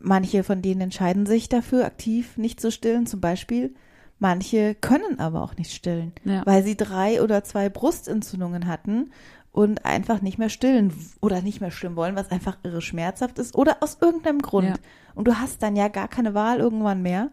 manche 0.03 0.43
von 0.45 0.61
denen 0.63 0.81
entscheiden 0.83 1.27
sich 1.27 1.49
dafür, 1.49 1.85
aktiv 1.87 2.37
nicht 2.37 2.61
zu 2.61 2.71
stillen, 2.71 3.07
zum 3.07 3.21
Beispiel. 3.21 3.75
Manche 4.19 4.75
können 4.75 5.19
aber 5.21 5.43
auch 5.43 5.57
nicht 5.57 5.73
stillen, 5.73 6.13
Ja. 6.25 6.45
weil 6.47 6.65
sie 6.65 6.77
drei 6.77 7.23
oder 7.23 7.45
zwei 7.45 7.69
Brustentzündungen 7.69 8.67
hatten 8.67 9.11
und 9.53 9.85
einfach 9.85 10.23
nicht 10.23 10.39
mehr 10.39 10.49
stillen 10.49 10.93
oder 11.21 11.43
nicht 11.43 11.61
mehr 11.61 11.71
stillen 11.71 11.97
wollen, 11.97 12.17
was 12.17 12.31
einfach 12.31 12.59
irre 12.63 12.81
schmerzhaft 12.83 13.39
ist 13.39 13.55
oder 13.55 13.79
aus 13.81 13.99
irgendeinem 14.01 14.41
Grund. 14.41 14.69
Ja. 14.69 14.75
Und 15.15 15.29
du 15.29 15.35
hast 15.39 15.63
dann 15.63 15.77
ja 15.77 15.89
gar 15.89 16.09
keine 16.09 16.35
Wahl 16.35 16.59
irgendwann 16.59 17.03
mehr. 17.03 17.31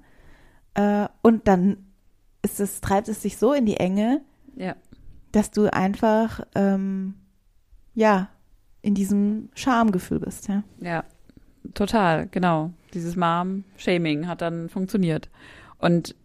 Äh, 0.76 1.08
und 1.22 1.48
dann 1.48 1.78
ist 2.42 2.60
es, 2.60 2.82
treibt 2.82 3.08
es 3.08 3.22
sich 3.22 3.38
so 3.38 3.54
in 3.54 3.66
die 3.66 3.78
Enge, 3.78 4.22
ja. 4.56 4.76
dass 5.32 5.52
du 5.52 5.72
einfach, 5.72 6.42
ähm, 6.56 7.16
ja, 7.94 8.30
in 8.82 8.96
diesem 8.96 9.50
Schamgefühl 9.56 10.20
bist, 10.20 10.48
ja. 10.50 10.64
Ja, 10.80 11.06
total, 11.74 12.28
genau. 12.28 12.72
Dieses 12.94 13.16
Mom-Shaming 13.16 14.28
hat 14.28 14.42
dann 14.42 14.70
funktioniert. 14.70 15.30
Und 15.78 16.16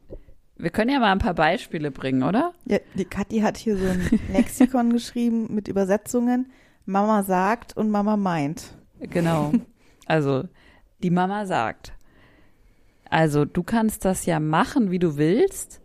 wir 0.56 0.70
können 0.70 0.90
ja 0.90 0.98
mal 0.98 1.12
ein 1.12 1.20
paar 1.20 1.34
Beispiele 1.34 1.90
bringen, 1.90 2.24
oder? 2.24 2.52
ja 2.64 2.78
die 2.94 3.04
Kathi 3.04 3.40
hat 3.40 3.56
hier 3.56 3.76
so 3.76 3.86
ein 3.86 4.20
Lexikon 4.32 4.92
geschrieben 4.92 5.54
mit 5.54 5.68
Übersetzungen. 5.68 6.50
Mama 6.84 7.22
sagt 7.22 7.76
und 7.76 7.90
Mama 7.90 8.16
meint. 8.16 8.74
Genau. 9.00 9.52
Also, 10.10 10.44
die 11.02 11.10
Mama 11.10 11.44
sagt, 11.44 11.92
also 13.10 13.44
du 13.44 13.62
kannst 13.62 14.04
das 14.04 14.26
ja 14.26 14.40
machen, 14.40 14.90
wie 14.90 14.98
du 14.98 15.16
willst, 15.16 15.80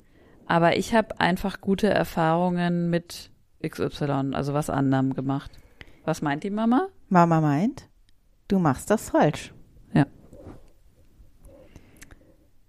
aber 0.45 0.77
ich 0.77 0.93
habe 0.93 1.19
einfach 1.19 1.61
gute 1.61 1.87
Erfahrungen 1.87 2.89
mit 2.89 3.31
XY, 3.65 4.31
also 4.33 4.53
was 4.53 4.69
anderem 4.69 5.13
gemacht. 5.13 5.51
Was 6.05 6.21
meint 6.21 6.43
die 6.43 6.49
Mama? 6.49 6.89
Mama 7.09 7.39
meint, 7.39 7.89
du 8.47 8.59
machst 8.59 8.89
das 8.89 9.09
falsch. 9.09 9.53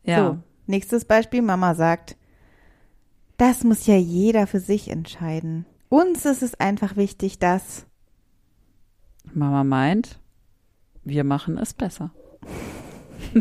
Ja. 0.05 0.29
So, 0.29 0.39
nächstes 0.67 1.05
Beispiel. 1.05 1.43
Mama 1.43 1.75
sagt, 1.75 2.17
das 3.37 3.65
muss 3.65 3.87
ja 3.87 3.97
jeder 3.97 4.47
für 4.47 4.61
sich 4.61 4.91
entscheiden. 4.91 5.67
Uns 5.89 6.25
ist 6.25 6.43
es 6.43 6.55
einfach 6.61 6.97
wichtig, 6.97 7.39
dass 7.39 7.87
Mama 9.33 9.65
meint, 9.65 10.21
wir 11.05 11.25
machen 11.25 11.59
es 11.59 11.75
besser. 11.75 12.11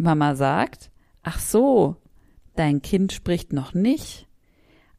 Mama 0.00 0.34
sagt, 0.34 0.90
ach 1.22 1.40
so, 1.40 1.96
dein 2.56 2.82
Kind 2.82 3.12
spricht 3.12 3.52
noch 3.52 3.74
nicht. 3.74 4.26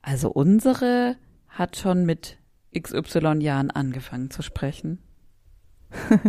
Also 0.01 0.29
unsere 0.29 1.15
hat 1.47 1.77
schon 1.77 2.05
mit 2.05 2.37
XY 2.77 3.39
Jahren 3.41 3.71
angefangen 3.71 4.31
zu 4.31 4.41
sprechen. 4.41 4.99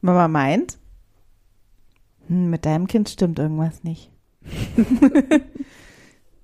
Mama 0.00 0.28
meint, 0.28 0.78
hm, 2.26 2.50
mit 2.50 2.66
deinem 2.66 2.86
Kind 2.86 3.08
stimmt 3.08 3.38
irgendwas 3.38 3.82
nicht. 3.82 4.10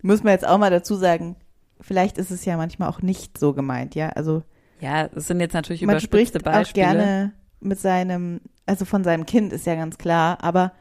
Muss 0.03 0.23
man 0.23 0.33
jetzt 0.33 0.47
auch 0.47 0.59
mal 0.59 0.71
dazu 0.71 0.97
sagen, 0.97 1.37
vielleicht 1.81 2.19
ist 2.19 2.31
es 2.31 2.45
ja 2.45 2.57
manchmal 2.57 2.89
auch 2.89 3.03
nicht 3.03 3.39
so 3.39 3.53
gemeint, 3.53 3.95
ja. 3.95 4.11
Also 4.11 4.43
Ja, 4.81 5.09
das 5.09 5.27
sind 5.27 5.41
jetzt 5.41 5.55
natürlich 5.55 5.83
man 5.83 6.01
spricht 6.01 6.37
auch 6.37 6.43
Beispiele. 6.43 6.87
gerne 6.87 7.33
mit 7.65 7.81
seinem, 7.81 8.41
also 8.67 8.85
von 8.85 9.05
seinem 9.05 9.27
Kind 9.27 9.53
ist 9.53 9.67
ja 9.67 9.75
ganz 9.75 9.99
klar, 9.99 10.43
aber 10.43 10.73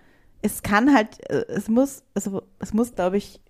es 0.41 0.61
kann 0.61 0.93
halt, 0.93 1.29
äh, 1.29 1.45
es 1.47 1.69
muss, 1.69 2.03
also 2.13 2.43
es 2.59 2.73
muss, 2.73 2.95
glaube 2.95 3.17
ich, 3.17 3.41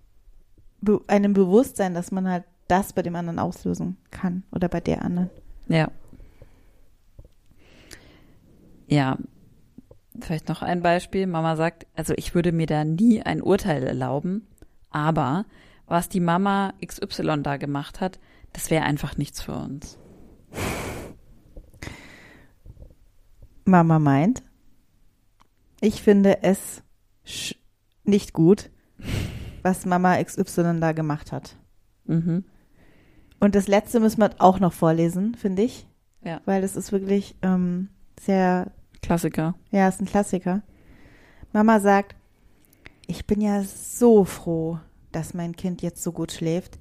be 0.82 1.02
einem 1.08 1.34
bewusst 1.34 1.78
sein, 1.78 1.94
dass 1.94 2.12
man 2.12 2.28
halt 2.30 2.44
das 2.68 2.94
bei 2.94 3.02
dem 3.02 3.16
anderen 3.16 3.40
auslösen 3.40 3.98
kann 4.12 4.44
oder 4.52 4.70
bei 4.70 4.80
der 4.80 5.04
anderen. 5.04 5.30
Ja. 5.68 5.90
Ja. 8.88 9.18
Vielleicht 10.22 10.48
noch 10.48 10.62
ein 10.62 10.82
Beispiel. 10.84 11.26
Mama 11.26 11.56
sagt, 11.56 11.88
also 11.96 12.14
ich 12.16 12.36
würde 12.36 12.52
mir 12.52 12.68
da 12.68 12.86
nie 12.86 13.24
ein 13.24 13.42
Urteil 13.42 13.84
erlauben, 13.84 14.48
aber 14.92 15.46
was 15.88 16.08
die 16.10 16.20
Mama 16.20 16.74
XY 16.86 17.42
da 17.42 17.58
gemacht 17.58 18.00
hat, 18.00 18.20
das 18.54 18.70
wäre 18.70 18.84
einfach 18.84 19.18
nichts 19.18 19.42
für 19.42 19.54
uns. 19.54 19.98
Mama 23.66 24.00
meint, 24.00 24.44
ich 25.82 26.02
finde 26.02 26.44
es 26.44 26.82
sch- 27.26 27.56
nicht 28.04 28.34
gut, 28.34 28.70
was 29.62 29.86
Mama 29.86 30.22
XY 30.22 30.80
da 30.80 30.92
gemacht 30.92 31.32
hat. 31.32 31.56
Mhm. 32.06 32.44
Und 33.40 33.56
das 33.56 33.68
letzte 33.68 34.00
müssen 34.00 34.22
wir 34.22 34.32
auch 34.40 34.60
noch 34.60 34.74
vorlesen, 34.74 35.36
finde 35.36 35.64
ich. 35.64 35.88
Ja. 36.24 36.42
Weil 36.46 36.62
das 36.62 36.76
ist 36.76 36.92
wirklich 36.92 37.36
ähm, 37.42 37.90
sehr, 38.20 38.72
Klassiker. 39.02 39.56
ja, 39.72 39.88
ist 39.90 40.00
ein 40.02 40.06
Klassiker. 40.06 40.62
Mama 41.52 41.80
sagt, 41.82 42.16
ich 43.08 43.28
bin 43.28 43.42
ja 43.42 43.64
so 43.64 44.24
froh, 44.24 44.80
dass 45.12 45.34
mein 45.34 45.56
Kind 45.58 45.82
jetzt 45.82 46.02
so 46.02 46.14
gut 46.14 46.32
schläft. 46.32 46.80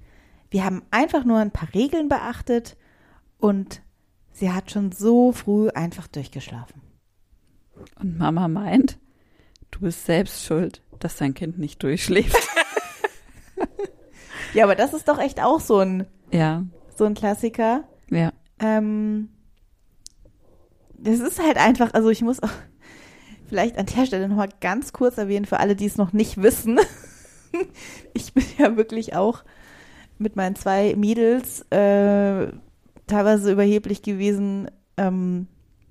Wir 0.51 0.65
haben 0.65 0.83
einfach 0.93 1.25
nur 1.25 1.39
ein 1.39 1.51
paar 1.51 1.73
Regeln 1.75 2.09
beachtet 2.09 2.77
und 3.39 3.83
sie 4.33 4.53
hat 4.53 4.71
schon 4.71 4.93
so 4.93 5.33
früh 5.33 5.69
einfach 5.71 6.07
durchgeschlafen. 6.07 6.83
Und 7.99 8.19
Mama 8.19 8.49
meint, 8.49 8.99
du 9.71 9.81
bist 9.81 10.05
selbst 10.07 10.45
schuld, 10.45 10.83
dass 10.99 11.17
dein 11.17 11.35
Kind 11.35 11.59
nicht 11.59 11.83
durchschläft. 11.83 12.37
Ja, 14.55 14.65
aber 14.65 14.75
das 14.75 14.93
ist 14.93 15.09
doch 15.09 15.19
echt 15.19 15.41
auch 15.41 15.61
so 15.61 15.79
ein, 15.79 16.07
ja, 16.31 16.65
so 16.95 17.05
ein 17.05 17.15
Klassiker. 17.15 17.85
ja. 18.11 18.33
Ähm, 18.59 19.31
das 20.99 21.19
ist 21.19 21.43
halt 21.43 21.57
einfach, 21.57 21.95
also 21.95 22.11
ich 22.11 22.23
muss 22.23 22.41
auch 22.43 22.51
vielleicht 23.49 23.77
an 23.77 23.87
der 23.87 24.07
Stelle 24.07 24.29
nochmal 24.29 24.51
ganz 24.61 24.93
kurz 24.93 25.19
erwähnen, 25.19 25.47
für 25.47 25.59
alle, 25.59 25.75
die 25.75 25.87
es 25.87 25.97
noch 25.97 26.13
nicht 26.13 26.41
wissen. 26.41 26.79
ich 28.15 28.33
bin 28.35 28.45
ja 28.59 28.77
wirklich 28.77 29.17
auch 29.17 29.43
mit 30.19 30.37
meinen 30.37 30.55
zwei 30.55 30.95
Mädels 30.97 31.63
äh, 31.71 32.53
teilweise 33.13 33.53
überheblich 33.53 34.03
gewesen, 34.03 34.71
ähm, 34.97 35.47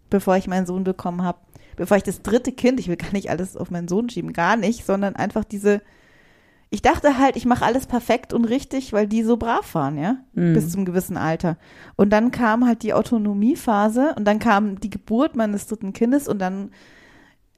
bevor 0.09 0.35
ich 0.37 0.47
meinen 0.47 0.65
Sohn 0.65 0.83
bekommen 0.83 1.23
habe. 1.23 1.39
Bevor 1.77 1.97
ich 1.97 2.03
das 2.03 2.21
dritte 2.21 2.51
Kind, 2.51 2.79
ich 2.79 2.87
will 2.89 2.97
gar 2.97 3.13
nicht 3.13 3.29
alles 3.29 3.55
auf 3.55 3.71
meinen 3.71 3.87
Sohn 3.87 4.09
schieben, 4.09 4.33
gar 4.33 4.57
nicht, 4.57 4.85
sondern 4.85 5.15
einfach 5.15 5.43
diese, 5.45 5.81
ich 6.69 6.81
dachte 6.81 7.17
halt, 7.17 7.35
ich 7.37 7.45
mache 7.45 7.65
alles 7.65 7.85
perfekt 7.87 8.33
und 8.33 8.45
richtig, 8.45 8.91
weil 8.93 9.07
die 9.07 9.23
so 9.23 9.37
brav 9.37 9.73
waren, 9.73 9.97
ja, 9.97 10.17
Mhm. 10.33 10.53
bis 10.53 10.69
zum 10.71 10.83
gewissen 10.85 11.17
Alter. 11.17 11.57
Und 11.95 12.11
dann 12.11 12.31
kam 12.31 12.65
halt 12.67 12.83
die 12.83 12.93
Autonomiephase 12.93 14.13
und 14.17 14.25
dann 14.25 14.39
kam 14.39 14.79
die 14.79 14.89
Geburt 14.89 15.35
meines 15.35 15.67
dritten 15.67 15.93
Kindes 15.93 16.27
und 16.27 16.39
dann 16.39 16.71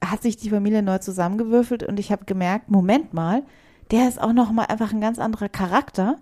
hat 0.04 0.22
sich 0.22 0.36
die 0.36 0.50
Familie 0.50 0.82
neu 0.82 0.98
zusammengewürfelt 0.98 1.82
und 1.82 1.98
ich 1.98 2.12
habe 2.12 2.24
gemerkt, 2.24 2.70
Moment 2.70 3.14
mal, 3.14 3.42
der 3.90 4.08
ist 4.08 4.20
auch 4.20 4.32
noch 4.32 4.52
mal 4.52 4.64
einfach 4.66 4.92
ein 4.92 5.00
ganz 5.00 5.18
anderer 5.18 5.48
Charakter 5.48 6.18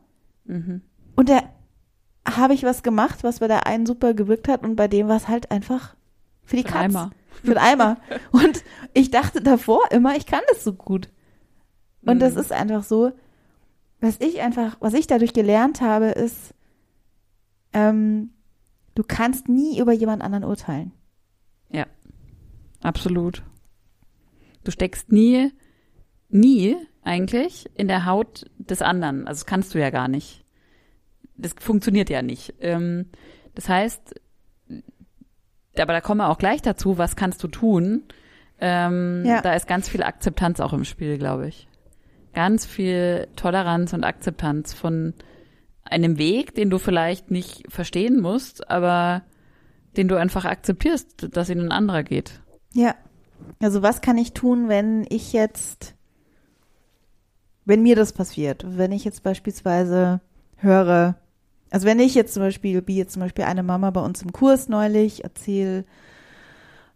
Mhm. 0.46 0.80
und 1.14 1.28
der 1.28 1.42
habe 2.24 2.54
ich 2.54 2.62
was 2.62 2.82
gemacht, 2.82 3.24
was 3.24 3.40
bei 3.40 3.48
der 3.48 3.66
einen 3.66 3.86
super 3.86 4.14
gewirkt 4.14 4.48
hat 4.48 4.62
und 4.62 4.76
bei 4.76 4.88
dem 4.88 5.08
war 5.08 5.16
es 5.16 5.28
halt 5.28 5.50
einfach 5.50 5.94
für 6.44 6.56
die 6.56 6.62
Für 6.62 6.68
Katz. 6.68 6.82
Eimer. 6.84 7.10
Für 7.42 7.46
den 7.54 7.58
Eimer. 7.58 7.96
Und 8.30 8.62
ich 8.94 9.10
dachte 9.10 9.40
davor 9.40 9.80
immer, 9.90 10.14
ich 10.16 10.26
kann 10.26 10.42
das 10.48 10.62
so 10.62 10.72
gut. 10.74 11.08
Und 12.04 12.20
das 12.20 12.34
Mhm. 12.34 12.40
ist 12.40 12.52
einfach 12.52 12.82
so, 12.84 13.12
was 14.00 14.20
ich 14.20 14.40
einfach, 14.40 14.76
was 14.80 14.92
ich 14.94 15.06
dadurch 15.06 15.32
gelernt 15.32 15.80
habe, 15.80 16.06
ist, 16.06 16.54
ähm, 17.72 18.30
du 18.94 19.02
kannst 19.02 19.48
nie 19.48 19.78
über 19.80 19.92
jemand 19.92 20.22
anderen 20.22 20.44
urteilen. 20.44 20.92
Absolut. 22.82 23.44
Du 24.64 24.72
steckst 24.72 25.12
nie, 25.12 25.52
nie 26.28 26.76
eigentlich 27.02 27.70
in 27.76 27.86
der 27.86 28.06
Haut 28.06 28.50
des 28.58 28.82
anderen. 28.82 29.28
Also 29.28 29.38
das 29.40 29.46
kannst 29.46 29.72
du 29.72 29.78
ja 29.78 29.90
gar 29.90 30.08
nicht. 30.08 30.41
Das 31.42 31.54
funktioniert 31.58 32.08
ja 32.08 32.22
nicht. 32.22 32.54
Ähm, 32.60 33.06
das 33.54 33.68
heißt, 33.68 34.14
aber 35.78 35.92
da 35.92 36.00
kommen 36.00 36.18
wir 36.18 36.28
auch 36.28 36.38
gleich 36.38 36.62
dazu, 36.62 36.98
was 36.98 37.16
kannst 37.16 37.42
du 37.42 37.48
tun? 37.48 38.04
Ähm, 38.60 39.24
Ja. 39.26 39.40
Da 39.42 39.54
ist 39.54 39.66
ganz 39.66 39.88
viel 39.88 40.02
Akzeptanz 40.02 40.60
auch 40.60 40.72
im 40.72 40.84
Spiel, 40.84 41.18
glaube 41.18 41.48
ich. 41.48 41.68
Ganz 42.34 42.64
viel 42.64 43.28
Toleranz 43.36 43.92
und 43.92 44.04
Akzeptanz 44.04 44.72
von 44.72 45.14
einem 45.84 46.16
Weg, 46.18 46.54
den 46.54 46.70
du 46.70 46.78
vielleicht 46.78 47.30
nicht 47.30 47.64
verstehen 47.70 48.20
musst, 48.20 48.70
aber 48.70 49.22
den 49.96 50.08
du 50.08 50.16
einfach 50.16 50.44
akzeptierst, 50.44 51.36
dass 51.36 51.50
ihn 51.50 51.60
ein 51.60 51.72
anderer 51.72 52.02
geht. 52.02 52.40
Ja. 52.72 52.94
Also 53.60 53.82
was 53.82 54.00
kann 54.00 54.16
ich 54.16 54.32
tun, 54.32 54.68
wenn 54.68 55.04
ich 55.10 55.32
jetzt, 55.32 55.94
wenn 57.64 57.82
mir 57.82 57.96
das 57.96 58.12
passiert, 58.12 58.64
wenn 58.66 58.92
ich 58.92 59.04
jetzt 59.04 59.22
beispielsweise 59.22 60.20
höre, 60.56 61.16
also 61.72 61.86
wenn 61.86 61.98
ich 62.00 62.14
jetzt 62.14 62.34
zum 62.34 62.42
Beispiel, 62.42 62.82
wie 62.86 62.96
jetzt 62.96 63.12
zum 63.14 63.20
Beispiel 63.20 63.44
eine 63.44 63.62
Mama 63.62 63.90
bei 63.90 64.00
uns 64.00 64.22
im 64.22 64.32
Kurs 64.32 64.68
neulich 64.68 65.24
erzähle, 65.24 65.84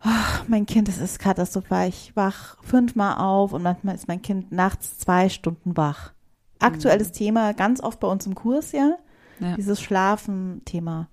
ach, 0.00 0.44
mein 0.48 0.66
Kind, 0.66 0.88
es 0.88 0.98
ist 0.98 1.18
katastrophal, 1.18 1.88
ich 1.88 2.14
wach 2.14 2.62
fünfmal 2.62 3.16
auf 3.18 3.52
und 3.52 3.62
manchmal 3.62 3.94
ist 3.94 4.06
mein 4.08 4.22
Kind 4.22 4.52
nachts 4.52 4.98
zwei 4.98 5.28
Stunden 5.28 5.76
wach. 5.76 6.12
Aktuelles 6.58 7.12
Thema, 7.12 7.52
ganz 7.52 7.80
oft 7.82 8.00
bei 8.00 8.08
uns 8.08 8.26
im 8.26 8.34
Kurs, 8.34 8.72
ja, 8.72 8.96
Ja. 9.40 9.56
dieses 9.56 9.80
Schlafen-Thema. 9.80 11.08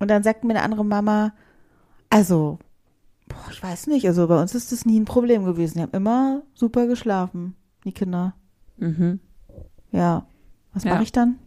Und 0.00 0.08
dann 0.10 0.22
sagt 0.22 0.44
mir 0.44 0.50
eine 0.54 0.62
andere 0.62 0.84
Mama, 0.84 1.32
also, 2.10 2.58
boah, 3.28 3.50
ich 3.50 3.62
weiß 3.62 3.88
nicht, 3.88 4.06
also 4.06 4.26
bei 4.28 4.40
uns 4.40 4.54
ist 4.54 4.72
das 4.72 4.86
nie 4.86 4.98
ein 4.98 5.04
Problem 5.04 5.44
gewesen. 5.44 5.78
Die 5.78 5.82
haben 5.82 5.92
immer 5.92 6.42
super 6.54 6.86
geschlafen, 6.86 7.54
die 7.84 7.92
Kinder. 7.92 8.34
Mhm. 8.78 9.20
Ja. 9.90 10.26
Was 10.72 10.84
Ja. 10.84 10.92
mache 10.94 11.02
ich 11.02 11.12
dann? 11.12 11.38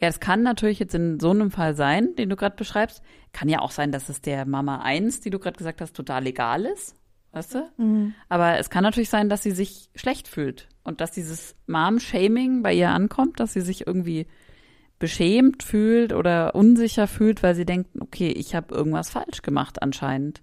Ja, 0.00 0.08
es 0.08 0.20
kann 0.20 0.42
natürlich 0.42 0.78
jetzt 0.78 0.94
in 0.94 1.20
so 1.20 1.30
einem 1.30 1.50
Fall 1.50 1.74
sein, 1.74 2.14
den 2.16 2.30
du 2.30 2.36
gerade 2.36 2.56
beschreibst. 2.56 3.02
Kann 3.32 3.48
ja 3.48 3.58
auch 3.60 3.70
sein, 3.70 3.92
dass 3.92 4.08
es 4.08 4.22
der 4.22 4.46
Mama 4.46 4.80
1, 4.80 5.20
die 5.20 5.30
du 5.30 5.38
gerade 5.38 5.58
gesagt 5.58 5.80
hast, 5.80 5.94
total 5.94 6.24
legal 6.24 6.64
ist. 6.64 6.96
Weißt 7.32 7.54
du? 7.54 7.70
Mhm. 7.76 8.14
Aber 8.28 8.58
es 8.58 8.70
kann 8.70 8.82
natürlich 8.82 9.10
sein, 9.10 9.28
dass 9.28 9.42
sie 9.42 9.52
sich 9.52 9.90
schlecht 9.94 10.26
fühlt 10.26 10.68
und 10.82 11.00
dass 11.00 11.12
dieses 11.12 11.54
Mom-Shaming 11.66 12.62
bei 12.62 12.72
ihr 12.72 12.90
ankommt, 12.90 13.38
dass 13.38 13.52
sie 13.52 13.60
sich 13.60 13.86
irgendwie 13.86 14.26
beschämt 14.98 15.62
fühlt 15.62 16.12
oder 16.12 16.54
unsicher 16.54 17.06
fühlt, 17.06 17.42
weil 17.42 17.54
sie 17.54 17.64
denkt, 17.64 17.90
okay, 18.00 18.28
ich 18.28 18.54
habe 18.54 18.74
irgendwas 18.74 19.10
falsch 19.10 19.42
gemacht 19.42 19.82
anscheinend. 19.82 20.42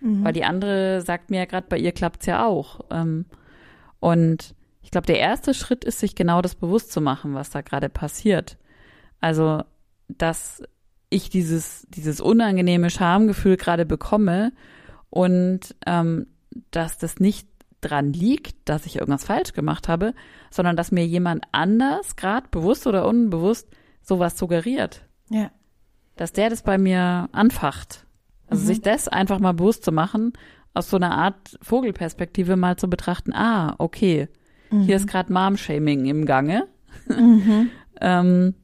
Mhm. 0.00 0.22
Weil 0.22 0.32
die 0.32 0.44
andere 0.44 1.00
sagt 1.00 1.30
mir 1.30 1.38
ja 1.38 1.44
gerade, 1.46 1.66
bei 1.68 1.78
ihr 1.78 1.92
klappt's 1.92 2.26
ja 2.26 2.44
auch. 2.44 2.80
Ähm, 2.90 3.24
und 4.00 4.54
ich 4.82 4.90
glaube, 4.90 5.06
der 5.06 5.18
erste 5.18 5.54
Schritt 5.54 5.84
ist, 5.84 6.00
sich 6.00 6.14
genau 6.14 6.42
das 6.42 6.54
bewusst 6.54 6.92
zu 6.92 7.00
machen, 7.00 7.34
was 7.34 7.50
da 7.50 7.62
gerade 7.62 7.88
passiert. 7.88 8.58
Also, 9.22 9.62
dass 10.08 10.62
ich 11.08 11.30
dieses, 11.30 11.86
dieses 11.88 12.20
unangenehme 12.20 12.90
Schamgefühl 12.90 13.56
gerade 13.56 13.86
bekomme 13.86 14.52
und 15.10 15.74
ähm, 15.86 16.26
dass 16.70 16.98
das 16.98 17.18
nicht 17.18 17.48
dran 17.80 18.12
liegt, 18.12 18.68
dass 18.68 18.86
ich 18.86 18.96
irgendwas 18.96 19.24
falsch 19.24 19.52
gemacht 19.54 19.88
habe, 19.88 20.14
sondern 20.50 20.76
dass 20.76 20.92
mir 20.92 21.06
jemand 21.06 21.44
anders, 21.52 22.16
gerade 22.16 22.46
bewusst 22.50 22.86
oder 22.86 23.06
unbewusst, 23.08 23.68
sowas 24.02 24.38
suggeriert 24.38 25.02
Ja. 25.30 25.50
dass 26.16 26.32
der 26.32 26.50
das 26.50 26.62
bei 26.62 26.76
mir 26.78 27.28
anfacht. 27.32 28.06
Also 28.48 28.62
Mhm. 28.62 28.66
sich 28.66 28.80
das 28.82 29.08
einfach 29.08 29.38
mal 29.40 29.52
bewusst 29.54 29.84
zu 29.84 29.92
machen, 29.92 30.32
aus 30.74 30.90
so 30.90 30.96
einer 30.96 31.12
Art 31.12 31.58
Vogelperspektive 31.62 32.56
mal 32.56 32.76
zu 32.76 32.88
betrachten, 32.88 33.32
ah, 33.34 33.74
okay, 33.78 34.28
hier 34.70 34.96
ist 34.96 35.06
gerade 35.06 35.30
Mom-Shaming 35.32 36.06
im 36.06 36.24
Gange. 36.26 36.66
Mhm. 37.08 37.70
Ähm, 38.04 38.54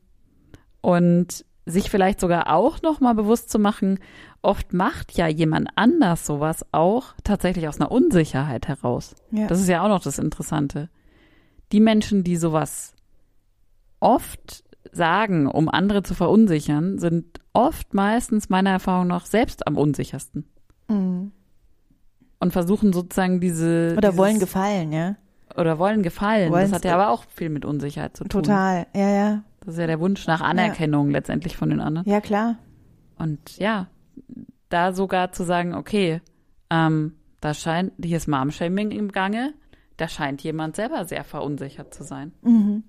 und 0.80 1.44
sich 1.66 1.90
vielleicht 1.90 2.20
sogar 2.20 2.52
auch 2.54 2.80
noch 2.82 3.00
mal 3.00 3.14
bewusst 3.14 3.50
zu 3.50 3.58
machen, 3.58 3.98
oft 4.40 4.72
macht 4.72 5.12
ja 5.18 5.26
jemand 5.26 5.68
anders 5.76 6.24
sowas 6.24 6.64
auch 6.72 7.12
tatsächlich 7.24 7.68
aus 7.68 7.78
einer 7.80 7.90
Unsicherheit 7.92 8.68
heraus. 8.68 9.14
Ja. 9.30 9.46
Das 9.48 9.60
ist 9.60 9.68
ja 9.68 9.82
auch 9.84 9.88
noch 9.88 10.02
das 10.02 10.18
Interessante. 10.18 10.88
Die 11.72 11.80
Menschen, 11.80 12.24
die 12.24 12.36
sowas 12.36 12.94
oft 14.00 14.64
sagen, 14.92 15.46
um 15.46 15.68
andere 15.68 16.02
zu 16.02 16.14
verunsichern, 16.14 16.98
sind 16.98 17.40
oft 17.52 17.92
meistens 17.94 18.48
meiner 18.48 18.70
Erfahrung 18.70 19.06
nach 19.08 19.26
selbst 19.26 19.66
am 19.66 19.76
unsichersten 19.76 20.44
Mhm. 20.88 21.32
und 22.40 22.52
versuchen 22.52 22.92
sozusagen 22.94 23.40
diese 23.40 23.92
Oder 23.98 24.08
dieses, 24.10 24.16
wollen 24.18 24.38
gefallen, 24.38 24.92
ja. 24.92 25.16
oder 25.56 25.78
wollen 25.78 26.02
gefallen. 26.02 26.50
Wollen's- 26.50 26.70
das 26.70 26.76
hat 26.78 26.84
ja 26.86 26.94
aber 26.94 27.10
auch 27.10 27.24
viel 27.28 27.50
mit 27.50 27.66
Unsicherheit 27.66 28.16
zu 28.16 28.24
tun. 28.24 28.42
Total. 28.44 28.86
Ja, 28.94 29.08
ja. 29.10 29.42
Das 29.68 29.74
ist 29.74 29.80
ja 29.82 29.86
der 29.86 30.00
Wunsch 30.00 30.26
nach 30.26 30.40
Anerkennung 30.40 31.10
letztendlich 31.10 31.54
von 31.58 31.68
den 31.68 31.80
anderen. 31.80 32.08
Ja, 32.08 32.22
klar. 32.22 32.56
Und 33.18 33.58
ja, 33.58 33.88
da 34.70 34.94
sogar 34.94 35.30
zu 35.32 35.44
sagen, 35.44 35.74
okay, 35.74 36.22
ähm, 36.70 37.16
da 37.42 37.52
scheint, 37.52 37.92
hier 38.02 38.16
ist 38.16 38.28
Mom-Shaming 38.28 38.92
im 38.92 39.12
Gange, 39.12 39.52
da 39.98 40.08
scheint 40.08 40.42
jemand 40.42 40.74
selber 40.76 41.04
sehr 41.04 41.22
verunsichert 41.22 41.92
zu 41.92 42.02
sein. 42.02 42.32
Mhm. 42.40 42.84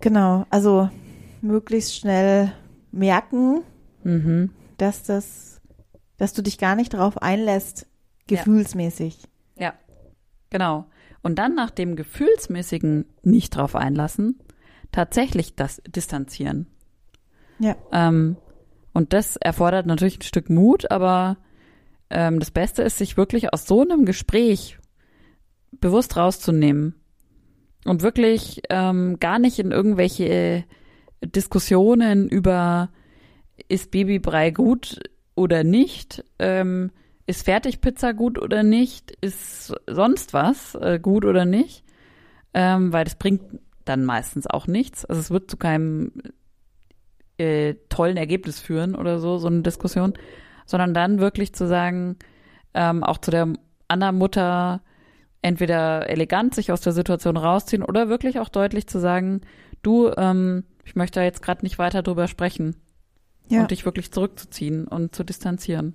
Genau. 0.00 0.46
Also 0.50 0.90
möglichst 1.40 1.94
schnell 1.94 2.52
merken, 2.90 3.60
Mhm. 4.02 4.50
dass 4.78 5.04
das, 5.04 5.60
dass 6.16 6.32
du 6.32 6.42
dich 6.42 6.58
gar 6.58 6.74
nicht 6.74 6.92
darauf 6.92 7.22
einlässt, 7.22 7.86
Ja. 8.28 8.38
gefühlsmäßig. 8.38 9.22
Ja, 9.56 9.74
genau. 10.50 10.86
Und 11.22 11.38
dann 11.38 11.54
nach 11.54 11.70
dem 11.70 11.96
gefühlsmäßigen 11.96 13.06
nicht 13.22 13.56
drauf 13.56 13.74
einlassen, 13.74 14.38
tatsächlich 14.92 15.56
das 15.56 15.82
distanzieren. 15.86 16.66
Ja. 17.58 17.76
Ähm, 17.92 18.36
und 18.92 19.12
das 19.12 19.36
erfordert 19.36 19.86
natürlich 19.86 20.18
ein 20.18 20.22
Stück 20.22 20.48
Mut, 20.48 20.90
aber 20.90 21.36
ähm, 22.10 22.38
das 22.38 22.50
Beste 22.50 22.82
ist, 22.82 22.98
sich 22.98 23.16
wirklich 23.16 23.52
aus 23.52 23.66
so 23.66 23.82
einem 23.82 24.04
Gespräch 24.04 24.78
bewusst 25.72 26.16
rauszunehmen 26.16 26.94
und 27.84 28.02
wirklich 28.02 28.62
ähm, 28.70 29.18
gar 29.20 29.38
nicht 29.38 29.58
in 29.58 29.70
irgendwelche 29.70 30.64
Diskussionen 31.24 32.28
über 32.28 32.90
ist 33.68 33.90
Babybrei 33.90 34.50
gut 34.50 35.00
oder 35.34 35.64
nicht, 35.64 36.24
ähm, 36.38 36.90
ist 37.28 37.44
Fertigpizza 37.44 38.12
gut 38.12 38.38
oder 38.38 38.62
nicht, 38.62 39.10
ist 39.20 39.74
sonst 39.86 40.32
was 40.32 40.74
äh, 40.76 40.98
gut 41.00 41.26
oder 41.26 41.44
nicht, 41.44 41.84
ähm, 42.54 42.90
weil 42.90 43.04
das 43.04 43.16
bringt 43.16 43.42
dann 43.84 44.06
meistens 44.06 44.46
auch 44.46 44.66
nichts. 44.66 45.04
Also 45.04 45.20
es 45.20 45.30
wird 45.30 45.50
zu 45.50 45.58
keinem 45.58 46.10
äh, 47.36 47.74
tollen 47.90 48.16
Ergebnis 48.16 48.60
führen 48.60 48.94
oder 48.94 49.18
so, 49.18 49.36
so 49.36 49.48
eine 49.48 49.60
Diskussion, 49.60 50.14
sondern 50.64 50.94
dann 50.94 51.18
wirklich 51.18 51.52
zu 51.52 51.66
sagen, 51.68 52.16
ähm, 52.72 53.04
auch 53.04 53.18
zu 53.18 53.30
der 53.30 53.52
anderen 53.88 54.16
Mutter, 54.16 54.80
entweder 55.42 56.08
elegant 56.08 56.54
sich 56.54 56.72
aus 56.72 56.80
der 56.80 56.94
Situation 56.94 57.36
rausziehen 57.36 57.82
oder 57.82 58.08
wirklich 58.08 58.38
auch 58.38 58.48
deutlich 58.48 58.86
zu 58.86 59.00
sagen, 59.00 59.42
du, 59.82 60.10
ähm, 60.16 60.64
ich 60.82 60.96
möchte 60.96 61.20
da 61.20 61.24
jetzt 61.24 61.42
gerade 61.42 61.62
nicht 61.62 61.78
weiter 61.78 62.02
drüber 62.02 62.26
sprechen. 62.26 62.74
Ja. 63.50 63.60
Und 63.60 63.70
dich 63.70 63.84
wirklich 63.84 64.12
zurückzuziehen 64.12 64.86
und 64.86 65.14
zu 65.14 65.24
distanzieren. 65.24 65.94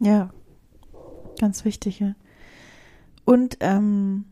Ja, 0.00 0.30
ganz 1.38 1.64
wichtig. 1.64 2.00
Ja. 2.00 2.14
Und 3.24 3.58
ähm, 3.60 4.24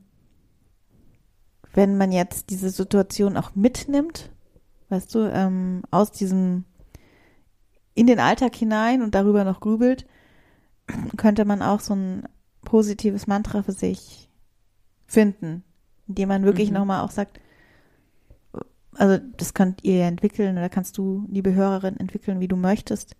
wenn 1.75 1.97
man 1.97 2.11
jetzt 2.11 2.51
diese 2.51 2.71
Situation 2.71 3.37
auch 3.37 3.55
mitnimmt, 3.55 4.31
weißt 4.89 5.15
du, 5.15 5.31
ähm, 5.31 5.83
aus 5.91 6.11
diesem 6.11 6.65
in 7.95 8.07
den 8.07 8.21
Alltag 8.21 8.55
hinein 8.55 9.03
und 9.03 9.15
darüber 9.15 9.45
noch 9.45 9.61
grübelt, 9.61 10.07
könnte 11.17 11.45
man 11.45 11.63
auch 11.63 11.81
so 11.81 11.95
ein 11.95 12.25
positives 12.63 13.27
Mantra 13.27 13.63
für 13.63 13.73
sich 13.73 14.29
finden, 15.07 15.65
indem 16.07 16.29
man 16.29 16.45
wirklich 16.45 16.71
mhm. 16.71 16.77
nochmal 16.77 17.05
auch 17.05 17.11
sagt, 17.11 17.41
also 18.95 19.23
das 19.37 19.55
könnt 19.55 19.85
ihr 19.85 20.05
entwickeln 20.05 20.57
oder 20.57 20.69
kannst 20.69 20.99
du, 20.99 21.27
liebe 21.31 21.55
Hörerin, 21.55 21.99
entwickeln, 21.99 22.41
wie 22.41 22.49
du 22.49 22.57
möchtest. 22.57 23.17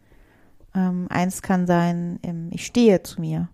Ähm, 0.79 1.09
eins 1.11 1.43
kann 1.43 1.67
sein, 1.67 2.21
ähm, 2.23 2.51
ich 2.53 2.65
stehe 2.65 3.03
zu 3.03 3.21
mir. 3.21 3.49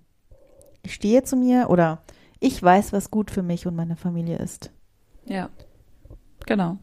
Ich 0.83 0.93
stehe 0.93 1.23
zu 1.23 1.37
mir 1.37 1.71
oder 1.71 2.03
ich 2.39 2.63
weiß, 2.63 2.93
was 2.93 3.11
gut 3.11 3.31
für 3.31 3.43
mich 3.43 3.67
und 3.67 3.75
meine 3.75 3.97
Familie 3.97 4.37
ist. 4.37 4.71
Ja, 5.25 5.49
genau. 6.45 6.77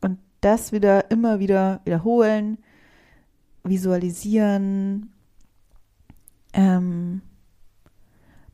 Und 0.00 0.20
das 0.40 0.72
wieder 0.72 1.10
immer 1.10 1.38
wieder 1.38 1.82
wiederholen, 1.84 2.56
visualisieren, 3.62 5.12
ähm, 6.54 7.20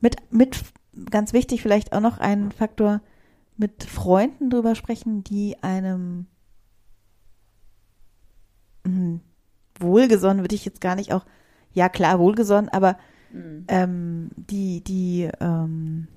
mit, 0.01 0.17
mit, 0.33 0.61
ganz 1.09 1.31
wichtig 1.31 1.61
vielleicht 1.61 1.93
auch 1.93 2.01
noch 2.01 2.17
ein 2.17 2.51
Faktor, 2.51 2.99
mit 3.55 3.85
Freunden 3.85 4.49
drüber 4.49 4.75
sprechen, 4.75 5.23
die 5.23 5.63
einem 5.63 6.27
mh, 8.83 9.21
wohlgesonnen, 9.79 10.43
würde 10.43 10.55
ich 10.55 10.65
jetzt 10.65 10.81
gar 10.81 10.95
nicht 10.95 11.13
auch, 11.13 11.25
ja 11.73 11.89
klar, 11.89 12.19
wohlgesonnen, 12.19 12.69
aber 12.69 12.97
mhm. 13.31 13.65
ähm, 13.67 14.29
die, 14.35 14.83
die, 14.83 15.29
ähm, 15.39 16.07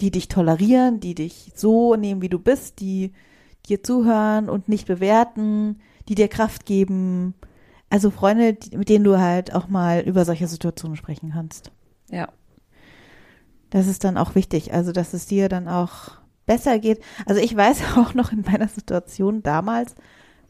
die 0.00 0.10
dich 0.10 0.28
tolerieren, 0.28 1.00
die 1.00 1.14
dich 1.14 1.52
so 1.54 1.96
nehmen, 1.96 2.22
wie 2.22 2.28
du 2.28 2.38
bist, 2.38 2.80
die 2.80 3.12
dir 3.68 3.82
zuhören 3.82 4.48
und 4.48 4.68
nicht 4.68 4.86
bewerten, 4.86 5.80
die 6.08 6.14
dir 6.14 6.28
Kraft 6.28 6.66
geben, 6.66 7.34
also 7.90 8.10
Freunde, 8.10 8.56
mit 8.72 8.88
denen 8.88 9.04
du 9.04 9.18
halt 9.18 9.54
auch 9.54 9.68
mal 9.68 10.00
über 10.00 10.24
solche 10.24 10.48
Situationen 10.48 10.96
sprechen 10.96 11.30
kannst. 11.32 11.70
Ja. 12.10 12.28
Das 13.70 13.86
ist 13.86 14.04
dann 14.04 14.16
auch 14.16 14.34
wichtig, 14.34 14.72
also 14.72 14.92
dass 14.92 15.14
es 15.14 15.26
dir 15.26 15.48
dann 15.48 15.68
auch 15.68 16.12
besser 16.46 16.78
geht. 16.78 17.00
Also 17.26 17.40
ich 17.40 17.56
weiß 17.56 17.82
auch 17.96 18.14
noch 18.14 18.32
in 18.32 18.42
meiner 18.42 18.68
Situation 18.68 19.42
damals 19.42 19.94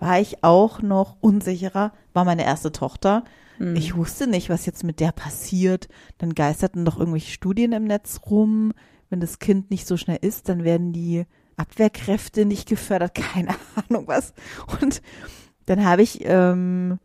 war 0.05 0.21
ich 0.21 0.45
auch 0.45 0.83
noch 0.83 1.17
unsicherer, 1.23 1.93
war 2.13 2.27
meine 2.27 2.45
erste 2.45 2.73
Tochter. 2.73 3.25
Mhm. 3.59 3.75
Ich 3.75 3.97
wusste 3.97 4.27
nicht, 4.27 4.51
was 4.51 4.67
jetzt 4.67 4.85
mit 4.85 5.01
der 5.01 5.13
passiert. 5.13 5.89
Dann 6.19 6.35
geisterten 6.35 6.83
noch 6.83 6.99
irgendwelche 6.99 7.33
Studien 7.33 7.73
im 7.73 7.85
Netz 7.85 8.21
rum. 8.29 8.73
Wenn 9.09 9.21
das 9.21 9.39
Kind 9.39 9.71
nicht 9.71 9.87
so 9.87 9.97
schnell 9.97 10.19
ist, 10.21 10.51
dann 10.51 10.63
werden 10.63 10.93
die 10.93 11.25
Abwehrkräfte 11.57 12.45
nicht 12.45 12.69
gefördert. 12.69 13.15
Keine 13.33 13.55
Ahnung 13.89 14.07
was. 14.07 14.35
Und 14.83 15.01
dann 15.65 15.87
habe 15.87 16.03
ich 16.03 16.21
ähm, 16.25 16.99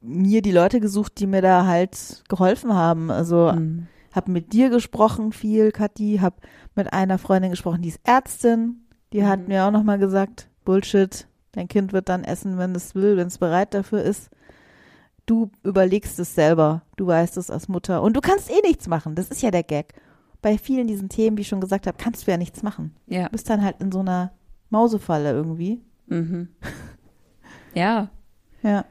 mir 0.00 0.42
die 0.42 0.50
Leute 0.50 0.80
gesucht, 0.80 1.20
die 1.20 1.28
mir 1.28 1.40
da 1.40 1.66
halt 1.66 2.24
geholfen 2.28 2.74
haben. 2.74 3.12
Also 3.12 3.52
mhm. 3.52 3.86
habe 4.12 4.32
mit 4.32 4.52
dir 4.52 4.70
gesprochen 4.70 5.30
viel, 5.30 5.70
Kathi, 5.70 6.18
habe 6.20 6.34
mit 6.74 6.92
einer 6.92 7.18
Freundin 7.18 7.52
gesprochen, 7.52 7.82
die 7.82 7.90
ist 7.90 8.00
Ärztin. 8.02 8.88
Die 9.12 9.20
mhm. 9.20 9.26
hat 9.28 9.46
mir 9.46 9.66
auch 9.66 9.70
nochmal 9.70 10.00
gesagt, 10.00 10.48
Bullshit, 10.64 11.28
dein 11.52 11.68
Kind 11.68 11.92
wird 11.92 12.08
dann 12.08 12.24
essen, 12.24 12.58
wenn 12.58 12.74
es 12.74 12.94
will, 12.94 13.16
wenn 13.16 13.28
es 13.28 13.38
bereit 13.38 13.74
dafür 13.74 14.02
ist. 14.02 14.30
Du 15.26 15.50
überlegst 15.62 16.18
es 16.18 16.34
selber, 16.34 16.82
du 16.96 17.06
weißt 17.06 17.36
es 17.36 17.50
als 17.50 17.68
Mutter 17.68 18.02
und 18.02 18.16
du 18.16 18.20
kannst 18.20 18.50
eh 18.50 18.60
nichts 18.66 18.88
machen. 18.88 19.14
Das 19.14 19.28
ist 19.28 19.42
ja 19.42 19.50
der 19.50 19.62
Gag. 19.62 19.94
Bei 20.40 20.58
vielen 20.58 20.88
diesen 20.88 21.08
Themen, 21.08 21.36
wie 21.36 21.42
ich 21.42 21.48
schon 21.48 21.60
gesagt 21.60 21.86
habe, 21.86 21.96
kannst 21.96 22.26
du 22.26 22.30
ja 22.32 22.36
nichts 22.36 22.64
machen. 22.64 22.96
Ja. 23.06 23.24
Du 23.24 23.30
bist 23.30 23.48
dann 23.48 23.62
halt 23.62 23.80
in 23.80 23.92
so 23.92 24.00
einer 24.00 24.32
Mausefalle 24.70 25.30
irgendwie. 25.30 25.80
Mhm. 26.06 26.48
Ja. 27.74 28.10
Ja. 28.62 28.84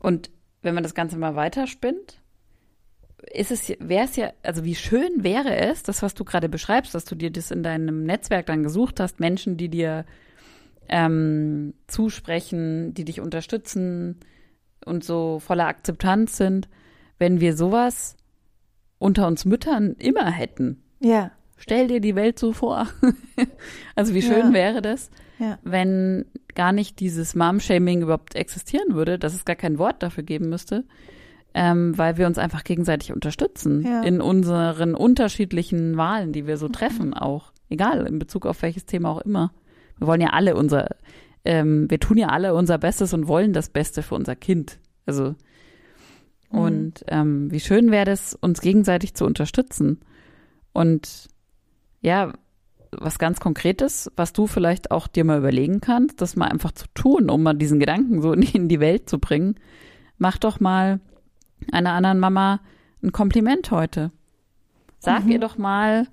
Und 0.00 0.30
wenn 0.62 0.74
man 0.74 0.84
das 0.84 0.94
Ganze 0.94 1.18
mal 1.18 1.34
weiterspinnt, 1.34 2.20
ist 3.32 3.50
es, 3.50 3.68
wäre 3.80 4.04
es 4.04 4.16
ja, 4.16 4.32
also 4.42 4.64
wie 4.64 4.74
schön 4.74 5.24
wäre 5.24 5.56
es, 5.56 5.82
das, 5.82 6.02
was 6.02 6.14
du 6.14 6.24
gerade 6.24 6.48
beschreibst, 6.48 6.94
dass 6.94 7.04
du 7.04 7.14
dir 7.14 7.30
das 7.30 7.50
in 7.50 7.62
deinem 7.62 8.04
Netzwerk 8.04 8.46
dann 8.46 8.62
gesucht 8.62 9.00
hast, 9.00 9.20
Menschen, 9.20 9.56
die 9.56 9.68
dir 9.68 10.04
ähm, 10.88 11.74
zusprechen, 11.86 12.94
die 12.94 13.04
dich 13.04 13.20
unterstützen 13.20 14.16
und 14.84 15.04
so 15.04 15.38
voller 15.38 15.66
Akzeptanz 15.66 16.36
sind, 16.36 16.68
wenn 17.18 17.40
wir 17.40 17.56
sowas 17.56 18.16
unter 18.98 19.26
uns 19.26 19.44
Müttern 19.44 19.94
immer 19.98 20.30
hätten. 20.30 20.82
Ja. 21.00 21.32
Stell 21.56 21.88
dir 21.88 22.00
die 22.00 22.14
Welt 22.14 22.38
so 22.38 22.52
vor. 22.52 22.86
also 23.96 24.14
wie 24.14 24.22
schön 24.22 24.48
ja. 24.48 24.52
wäre 24.52 24.82
das, 24.82 25.10
ja. 25.38 25.58
wenn 25.62 26.24
gar 26.54 26.72
nicht 26.72 27.00
dieses 27.00 27.34
Mom-Shaming 27.34 28.02
überhaupt 28.02 28.34
existieren 28.34 28.94
würde, 28.94 29.18
dass 29.18 29.34
es 29.34 29.44
gar 29.44 29.56
kein 29.56 29.78
Wort 29.78 30.02
dafür 30.02 30.22
geben 30.22 30.48
müsste, 30.48 30.84
ähm, 31.54 31.96
weil 31.98 32.16
wir 32.16 32.26
uns 32.26 32.38
einfach 32.38 32.62
gegenseitig 32.64 33.12
unterstützen 33.12 33.82
ja. 33.82 34.02
in 34.02 34.20
unseren 34.20 34.94
unterschiedlichen 34.94 35.96
Wahlen, 35.96 36.32
die 36.32 36.46
wir 36.46 36.56
so 36.56 36.68
treffen, 36.68 37.14
auch. 37.14 37.52
Egal, 37.70 38.06
in 38.06 38.18
Bezug 38.18 38.46
auf 38.46 38.62
welches 38.62 38.86
Thema 38.86 39.10
auch 39.10 39.20
immer. 39.20 39.52
Wir 39.98 40.06
wollen 40.06 40.20
ja 40.20 40.30
alle 40.30 40.56
unser, 40.56 40.88
ähm, 41.44 41.90
wir 41.90 42.00
tun 42.00 42.18
ja 42.18 42.28
alle 42.28 42.54
unser 42.54 42.78
Bestes 42.78 43.14
und 43.14 43.28
wollen 43.28 43.52
das 43.52 43.68
Beste 43.68 44.02
für 44.02 44.14
unser 44.14 44.36
Kind. 44.36 44.78
Also, 45.06 45.34
mhm. 46.50 46.58
und 46.58 47.04
ähm, 47.08 47.50
wie 47.50 47.60
schön 47.60 47.90
wäre 47.90 48.10
es, 48.10 48.34
uns 48.34 48.60
gegenseitig 48.60 49.14
zu 49.14 49.24
unterstützen. 49.24 50.00
Und 50.72 51.28
ja, 52.00 52.32
was 52.90 53.18
ganz 53.18 53.40
Konkretes, 53.40 54.10
was 54.16 54.32
du 54.32 54.46
vielleicht 54.46 54.90
auch 54.90 55.06
dir 55.06 55.24
mal 55.24 55.38
überlegen 55.38 55.80
kannst, 55.80 56.20
das 56.20 56.36
mal 56.36 56.48
einfach 56.48 56.72
zu 56.72 56.86
tun, 56.94 57.30
um 57.30 57.42
mal 57.42 57.54
diesen 57.54 57.80
Gedanken 57.80 58.22
so 58.22 58.32
in 58.32 58.68
die 58.68 58.80
Welt 58.80 59.08
zu 59.08 59.18
bringen. 59.18 59.56
Mach 60.16 60.38
doch 60.38 60.60
mal 60.60 61.00
einer 61.72 61.92
anderen 61.92 62.18
Mama 62.18 62.60
ein 63.02 63.12
Kompliment 63.12 63.70
heute. 63.70 64.10
Sag 64.98 65.24
mhm. 65.24 65.32
ihr 65.32 65.38
doch 65.38 65.58
mal, 65.58 66.08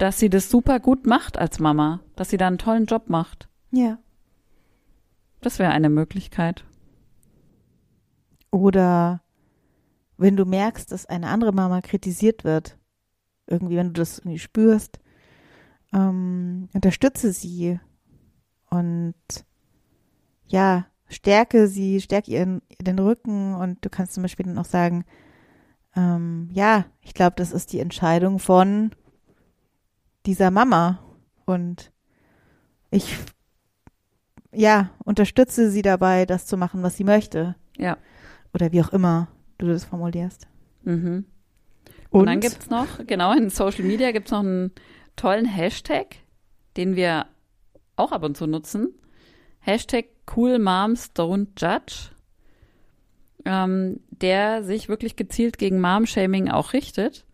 dass 0.00 0.18
sie 0.18 0.30
das 0.30 0.48
super 0.48 0.80
gut 0.80 1.06
macht 1.06 1.38
als 1.38 1.58
Mama, 1.58 2.00
dass 2.16 2.30
sie 2.30 2.38
da 2.38 2.46
einen 2.46 2.56
tollen 2.56 2.86
Job 2.86 3.10
macht. 3.10 3.50
Ja. 3.70 3.98
Das 5.42 5.58
wäre 5.58 5.72
eine 5.72 5.90
Möglichkeit. 5.90 6.64
Oder 8.50 9.22
wenn 10.16 10.36
du 10.36 10.46
merkst, 10.46 10.90
dass 10.90 11.04
eine 11.04 11.28
andere 11.28 11.52
Mama 11.52 11.82
kritisiert 11.82 12.44
wird, 12.44 12.78
irgendwie, 13.46 13.76
wenn 13.76 13.88
du 13.88 14.00
das 14.00 14.20
irgendwie 14.20 14.38
spürst, 14.38 15.00
ähm, 15.92 16.70
unterstütze 16.72 17.32
sie 17.32 17.78
und 18.70 19.14
ja, 20.46 20.86
stärke 21.08 21.68
sie, 21.68 22.00
stärke 22.00 22.30
ihren 22.30 22.62
den 22.80 22.98
Rücken 22.98 23.54
und 23.54 23.84
du 23.84 23.90
kannst 23.90 24.14
zum 24.14 24.22
Beispiel 24.22 24.46
dann 24.46 24.58
auch 24.58 24.64
sagen, 24.64 25.04
ähm, 25.94 26.48
ja, 26.52 26.86
ich 27.02 27.12
glaube, 27.12 27.34
das 27.36 27.52
ist 27.52 27.74
die 27.74 27.80
Entscheidung 27.80 28.38
von 28.38 28.92
dieser 30.26 30.50
Mama 30.50 30.98
und 31.46 31.92
ich 32.90 33.16
ja 34.52 34.90
unterstütze 35.04 35.70
sie 35.70 35.82
dabei, 35.82 36.26
das 36.26 36.46
zu 36.46 36.56
machen, 36.56 36.82
was 36.82 36.96
sie 36.96 37.04
möchte. 37.04 37.54
Ja. 37.76 37.96
Oder 38.52 38.72
wie 38.72 38.82
auch 38.82 38.92
immer 38.92 39.28
du 39.58 39.66
das 39.68 39.84
formulierst. 39.84 40.48
Mhm. 40.82 41.24
Und, 42.10 42.20
und 42.20 42.26
dann 42.26 42.40
gibt's 42.40 42.70
noch, 42.70 43.06
genau, 43.06 43.32
in 43.32 43.50
Social 43.50 43.84
Media 43.84 44.10
gibt's 44.10 44.32
noch 44.32 44.40
einen 44.40 44.72
tollen 45.16 45.46
Hashtag, 45.46 46.16
den 46.76 46.96
wir 46.96 47.26
auch 47.96 48.10
ab 48.12 48.24
und 48.24 48.36
zu 48.36 48.46
nutzen. 48.46 48.88
Hashtag 49.60 50.06
Cool 50.34 50.58
Moms 50.58 51.10
Don't 51.14 51.48
Judge. 51.56 52.10
ähm, 53.44 54.00
der 54.10 54.62
sich 54.62 54.88
wirklich 54.88 55.16
gezielt 55.16 55.58
gegen 55.58 55.80
Mom-Shaming 55.80 56.50
auch 56.50 56.72
richtet. 56.72 57.24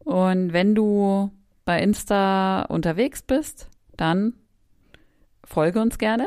Und 0.00 0.52
wenn 0.52 0.74
du 0.74 1.30
bei 1.66 1.82
Insta 1.82 2.62
unterwegs 2.62 3.20
bist, 3.20 3.68
dann 3.98 4.32
folge 5.44 5.80
uns 5.80 5.98
gerne 5.98 6.26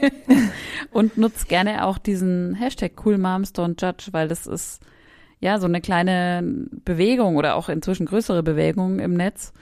und 0.92 1.18
nutz 1.18 1.46
gerne 1.46 1.84
auch 1.84 1.98
diesen 1.98 2.54
Hashtag 2.54 2.92
CoolMomsDon'tJudge, 2.96 4.12
weil 4.12 4.28
das 4.28 4.46
ist 4.46 4.80
ja 5.40 5.58
so 5.58 5.66
eine 5.66 5.80
kleine 5.80 6.42
Bewegung 6.84 7.36
oder 7.36 7.56
auch 7.56 7.68
inzwischen 7.68 8.06
größere 8.06 8.42
Bewegung 8.42 9.00
im 9.00 9.14
Netz, 9.14 9.52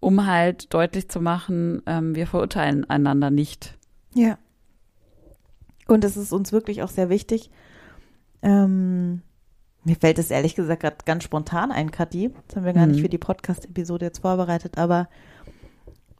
um 0.00 0.26
halt 0.26 0.72
deutlich 0.72 1.08
zu 1.08 1.20
machen, 1.20 1.82
ähm, 1.86 2.14
wir 2.14 2.26
verurteilen 2.26 2.88
einander 2.88 3.30
nicht. 3.30 3.76
Ja. 4.14 4.38
Und 5.86 6.04
es 6.04 6.16
ist 6.16 6.32
uns 6.32 6.52
wirklich 6.52 6.82
auch 6.82 6.90
sehr 6.90 7.08
wichtig. 7.08 7.50
Ähm, 8.42 9.22
mir 9.88 9.96
fällt 9.96 10.18
es 10.18 10.30
ehrlich 10.30 10.54
gesagt 10.54 10.82
gerade 10.82 10.96
ganz 11.04 11.24
spontan 11.24 11.72
ein, 11.72 11.90
Kathi. 11.90 12.30
Das 12.46 12.56
haben 12.56 12.64
wir 12.64 12.72
gar 12.72 12.86
Mhm. 12.86 12.92
nicht 12.92 13.00
für 13.00 13.08
die 13.08 13.18
Podcast-Episode 13.18 14.06
jetzt 14.06 14.20
vorbereitet, 14.20 14.78
aber 14.78 15.08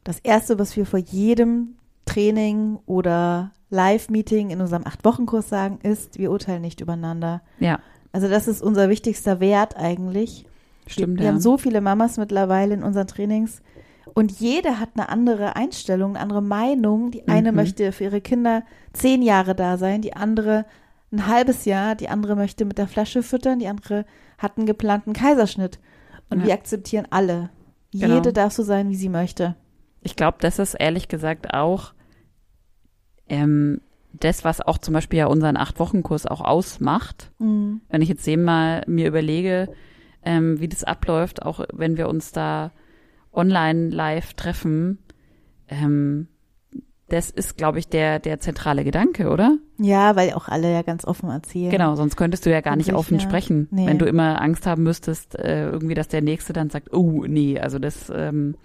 das 0.04 0.18
Erste, 0.20 0.58
was 0.58 0.76
wir 0.76 0.86
vor 0.86 0.98
jedem 0.98 1.74
Training 2.06 2.78
oder 2.86 3.50
Live-Meeting 3.70 4.50
in 4.50 4.60
unserem 4.60 4.86
Acht-Wochen-Kurs 4.86 5.48
sagen, 5.48 5.78
ist, 5.82 6.18
wir 6.18 6.30
urteilen 6.30 6.62
nicht 6.62 6.80
übereinander. 6.80 7.42
Ja, 7.60 7.80
Also 8.12 8.28
das 8.28 8.48
ist 8.48 8.62
unser 8.62 8.88
wichtigster 8.88 9.40
Wert 9.40 9.76
eigentlich. 9.76 10.46
stimmt. 10.86 11.14
Wir, 11.14 11.18
wir 11.18 11.24
ja. 11.26 11.32
haben 11.32 11.40
so 11.40 11.58
viele 11.58 11.82
Mamas 11.82 12.16
mittlerweile 12.16 12.72
in 12.74 12.82
unseren 12.82 13.06
Trainings 13.06 13.60
und 14.14 14.32
jede 14.40 14.80
hat 14.80 14.88
eine 14.94 15.10
andere 15.10 15.54
Einstellung, 15.54 16.12
eine 16.12 16.20
andere 16.20 16.40
Meinung. 16.42 17.10
Die 17.10 17.28
eine 17.28 17.52
Mhm. 17.52 17.56
möchte 17.56 17.92
für 17.92 18.04
ihre 18.04 18.22
Kinder 18.22 18.62
zehn 18.94 19.20
Jahre 19.20 19.54
da 19.54 19.76
sein, 19.76 20.00
die 20.00 20.14
andere 20.14 20.64
ein 21.10 21.26
halbes 21.26 21.64
Jahr, 21.64 21.94
die 21.94 22.08
andere 22.08 22.36
möchte 22.36 22.64
mit 22.64 22.78
der 22.78 22.88
Flasche 22.88 23.22
füttern, 23.22 23.58
die 23.58 23.68
andere 23.68 24.04
hat 24.36 24.56
einen 24.58 24.66
geplanten 24.66 25.12
Kaiserschnitt. 25.12 25.78
Und 26.30 26.40
Ja. 26.40 26.46
wir 26.46 26.54
akzeptieren 26.54 27.06
alle. 27.10 27.50
Genau. 27.92 28.16
Jede 28.16 28.32
darf 28.32 28.52
so 28.52 28.62
sein, 28.62 28.90
wie 28.90 28.96
sie 28.96 29.08
möchte. 29.08 29.56
Ich 30.02 30.14
glaube, 30.16 30.38
das 30.40 30.58
ist 30.58 30.74
ehrlich 30.74 31.08
gesagt 31.08 31.54
auch 31.54 31.92
ähm, 33.28 33.80
das, 34.12 34.44
was 34.44 34.60
auch 34.60 34.78
zum 34.78 34.94
Beispiel 34.94 35.18
ja 35.20 35.26
unseren 35.26 35.56
Acht-Wochen-Kurs 35.56 36.26
auch 36.26 36.40
ausmacht. 36.40 37.30
Mhm. 37.38 37.80
Wenn 37.88 38.02
ich 38.02 38.08
jetzt 38.08 38.26
eben 38.26 38.44
mal 38.44 38.82
mir 38.86 39.06
überlege, 39.06 39.68
ähm, 40.22 40.60
wie 40.60 40.68
das 40.68 40.84
abläuft, 40.84 41.42
auch 41.42 41.64
wenn 41.72 41.96
wir 41.96 42.08
uns 42.08 42.32
da 42.32 42.72
online 43.32 43.90
live 43.90 44.34
treffen, 44.34 44.98
ähm, 45.68 46.28
das 47.08 47.30
ist, 47.30 47.56
glaube 47.56 47.78
ich, 47.78 47.88
der, 47.88 48.18
der 48.18 48.38
zentrale 48.40 48.84
Gedanke, 48.84 49.30
oder? 49.30 49.56
Ja, 49.78 50.14
weil 50.16 50.32
auch 50.34 50.48
alle 50.48 50.70
ja 50.72 50.82
ganz 50.82 51.04
offen 51.06 51.30
erzählen. 51.30 51.70
Genau, 51.70 51.94
sonst 51.96 52.16
könntest 52.16 52.44
du 52.44 52.50
ja 52.50 52.60
gar 52.60 52.76
nicht 52.76 52.92
offen 52.92 53.18
sprechen, 53.20 53.66
Nee. 53.70 53.86
wenn 53.86 53.98
du 53.98 54.04
immer 54.04 54.42
Angst 54.42 54.66
haben 54.66 54.82
müsstest, 54.82 55.34
äh, 55.38 55.70
irgendwie, 55.70 55.94
dass 55.94 56.08
der 56.08 56.20
Nächste 56.20 56.52
dann 56.52 56.68
sagt, 56.70 56.92
oh, 56.92 57.24
nee, 57.26 57.58
also 57.58 57.78
das, 57.78 58.12
ähm, 58.14 58.56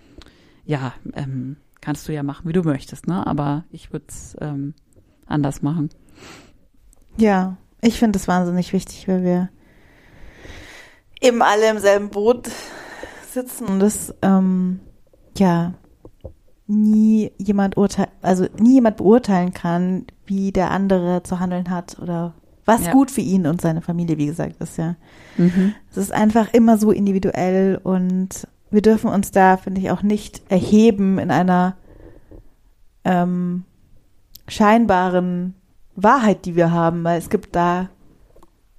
ja, 0.66 0.94
ähm, 1.14 1.58
kannst 1.82 2.08
du 2.08 2.14
ja 2.14 2.24
machen, 2.24 2.48
wie 2.48 2.54
du 2.54 2.64
möchtest, 2.64 3.08
ne? 3.08 3.26
Aber 3.26 3.64
ich 3.70 3.92
würde 3.92 4.06
es 4.10 4.36
ähm, 4.42 4.74
anders 5.26 5.62
machen. 5.62 5.90
Ja, 7.18 7.58
ich 7.82 8.00
finde 8.00 8.18
es 8.18 8.28
wahnsinnig 8.28 8.74
wichtig, 8.74 9.08
weil 9.08 9.24
wir 9.24 9.50
eben 11.22 11.42
alle 11.42 11.70
im 11.70 11.80
selben 11.80 12.10
Boot 12.10 12.50
sitzen 13.30 13.68
und 13.68 13.82
es 13.82 14.14
ähm, 14.22 14.80
ja 15.38 15.74
nie 16.74 17.32
jemand 17.38 17.78
urteil 17.78 18.08
also 18.22 18.46
nie 18.60 18.74
jemand 18.76 18.98
beurteilen 18.98 19.54
kann, 19.54 20.06
wie 20.26 20.52
der 20.52 20.72
andere 20.72 21.24
zu 21.24 21.40
handeln 21.40 21.70
hat 21.70 21.98
oder 22.02 22.34
was 22.66 22.86
Ja. 22.86 22.92
gut 22.94 23.12
für 23.12 23.22
ihn 23.22 23.46
und 23.46 23.62
seine 23.62 23.82
Familie, 23.82 24.18
wie 24.18 24.26
gesagt, 24.28 24.62
ist 24.62 24.78
ja. 24.78 24.96
Mhm. 25.38 25.74
Es 25.92 25.98
ist 25.98 26.12
einfach 26.12 26.54
immer 26.54 26.78
so 26.78 26.92
individuell 26.92 27.80
und 27.84 28.48
wir 28.72 28.82
dürfen 28.82 29.10
uns 29.10 29.32
da, 29.32 29.58
finde 29.58 29.82
ich, 29.82 29.92
auch 29.92 30.02
nicht 30.02 30.42
erheben 30.50 31.20
in 31.20 31.30
einer 31.30 31.76
ähm, 33.04 33.66
scheinbaren 34.48 35.56
Wahrheit, 35.96 36.46
die 36.46 36.56
wir 36.56 36.72
haben, 36.72 37.04
weil 37.04 37.20
es 37.20 37.30
gibt 37.30 37.56
da 37.56 37.90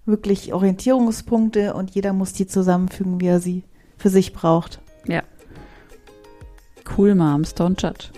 wirklich 0.07 0.53
Orientierungspunkte 0.53 1.75
und 1.75 1.91
jeder 1.91 2.13
muss 2.13 2.33
die 2.33 2.47
zusammenfügen, 2.47 3.21
wie 3.21 3.27
er 3.27 3.41
sie 3.41 3.65
für 3.97 4.11
sich 4.11 4.33
braucht. 4.33 4.81
Ja. 5.07 5.23
Cool 6.85 7.15
Moms, 7.15 7.55
don't 7.55 7.81
judge. 7.81 8.09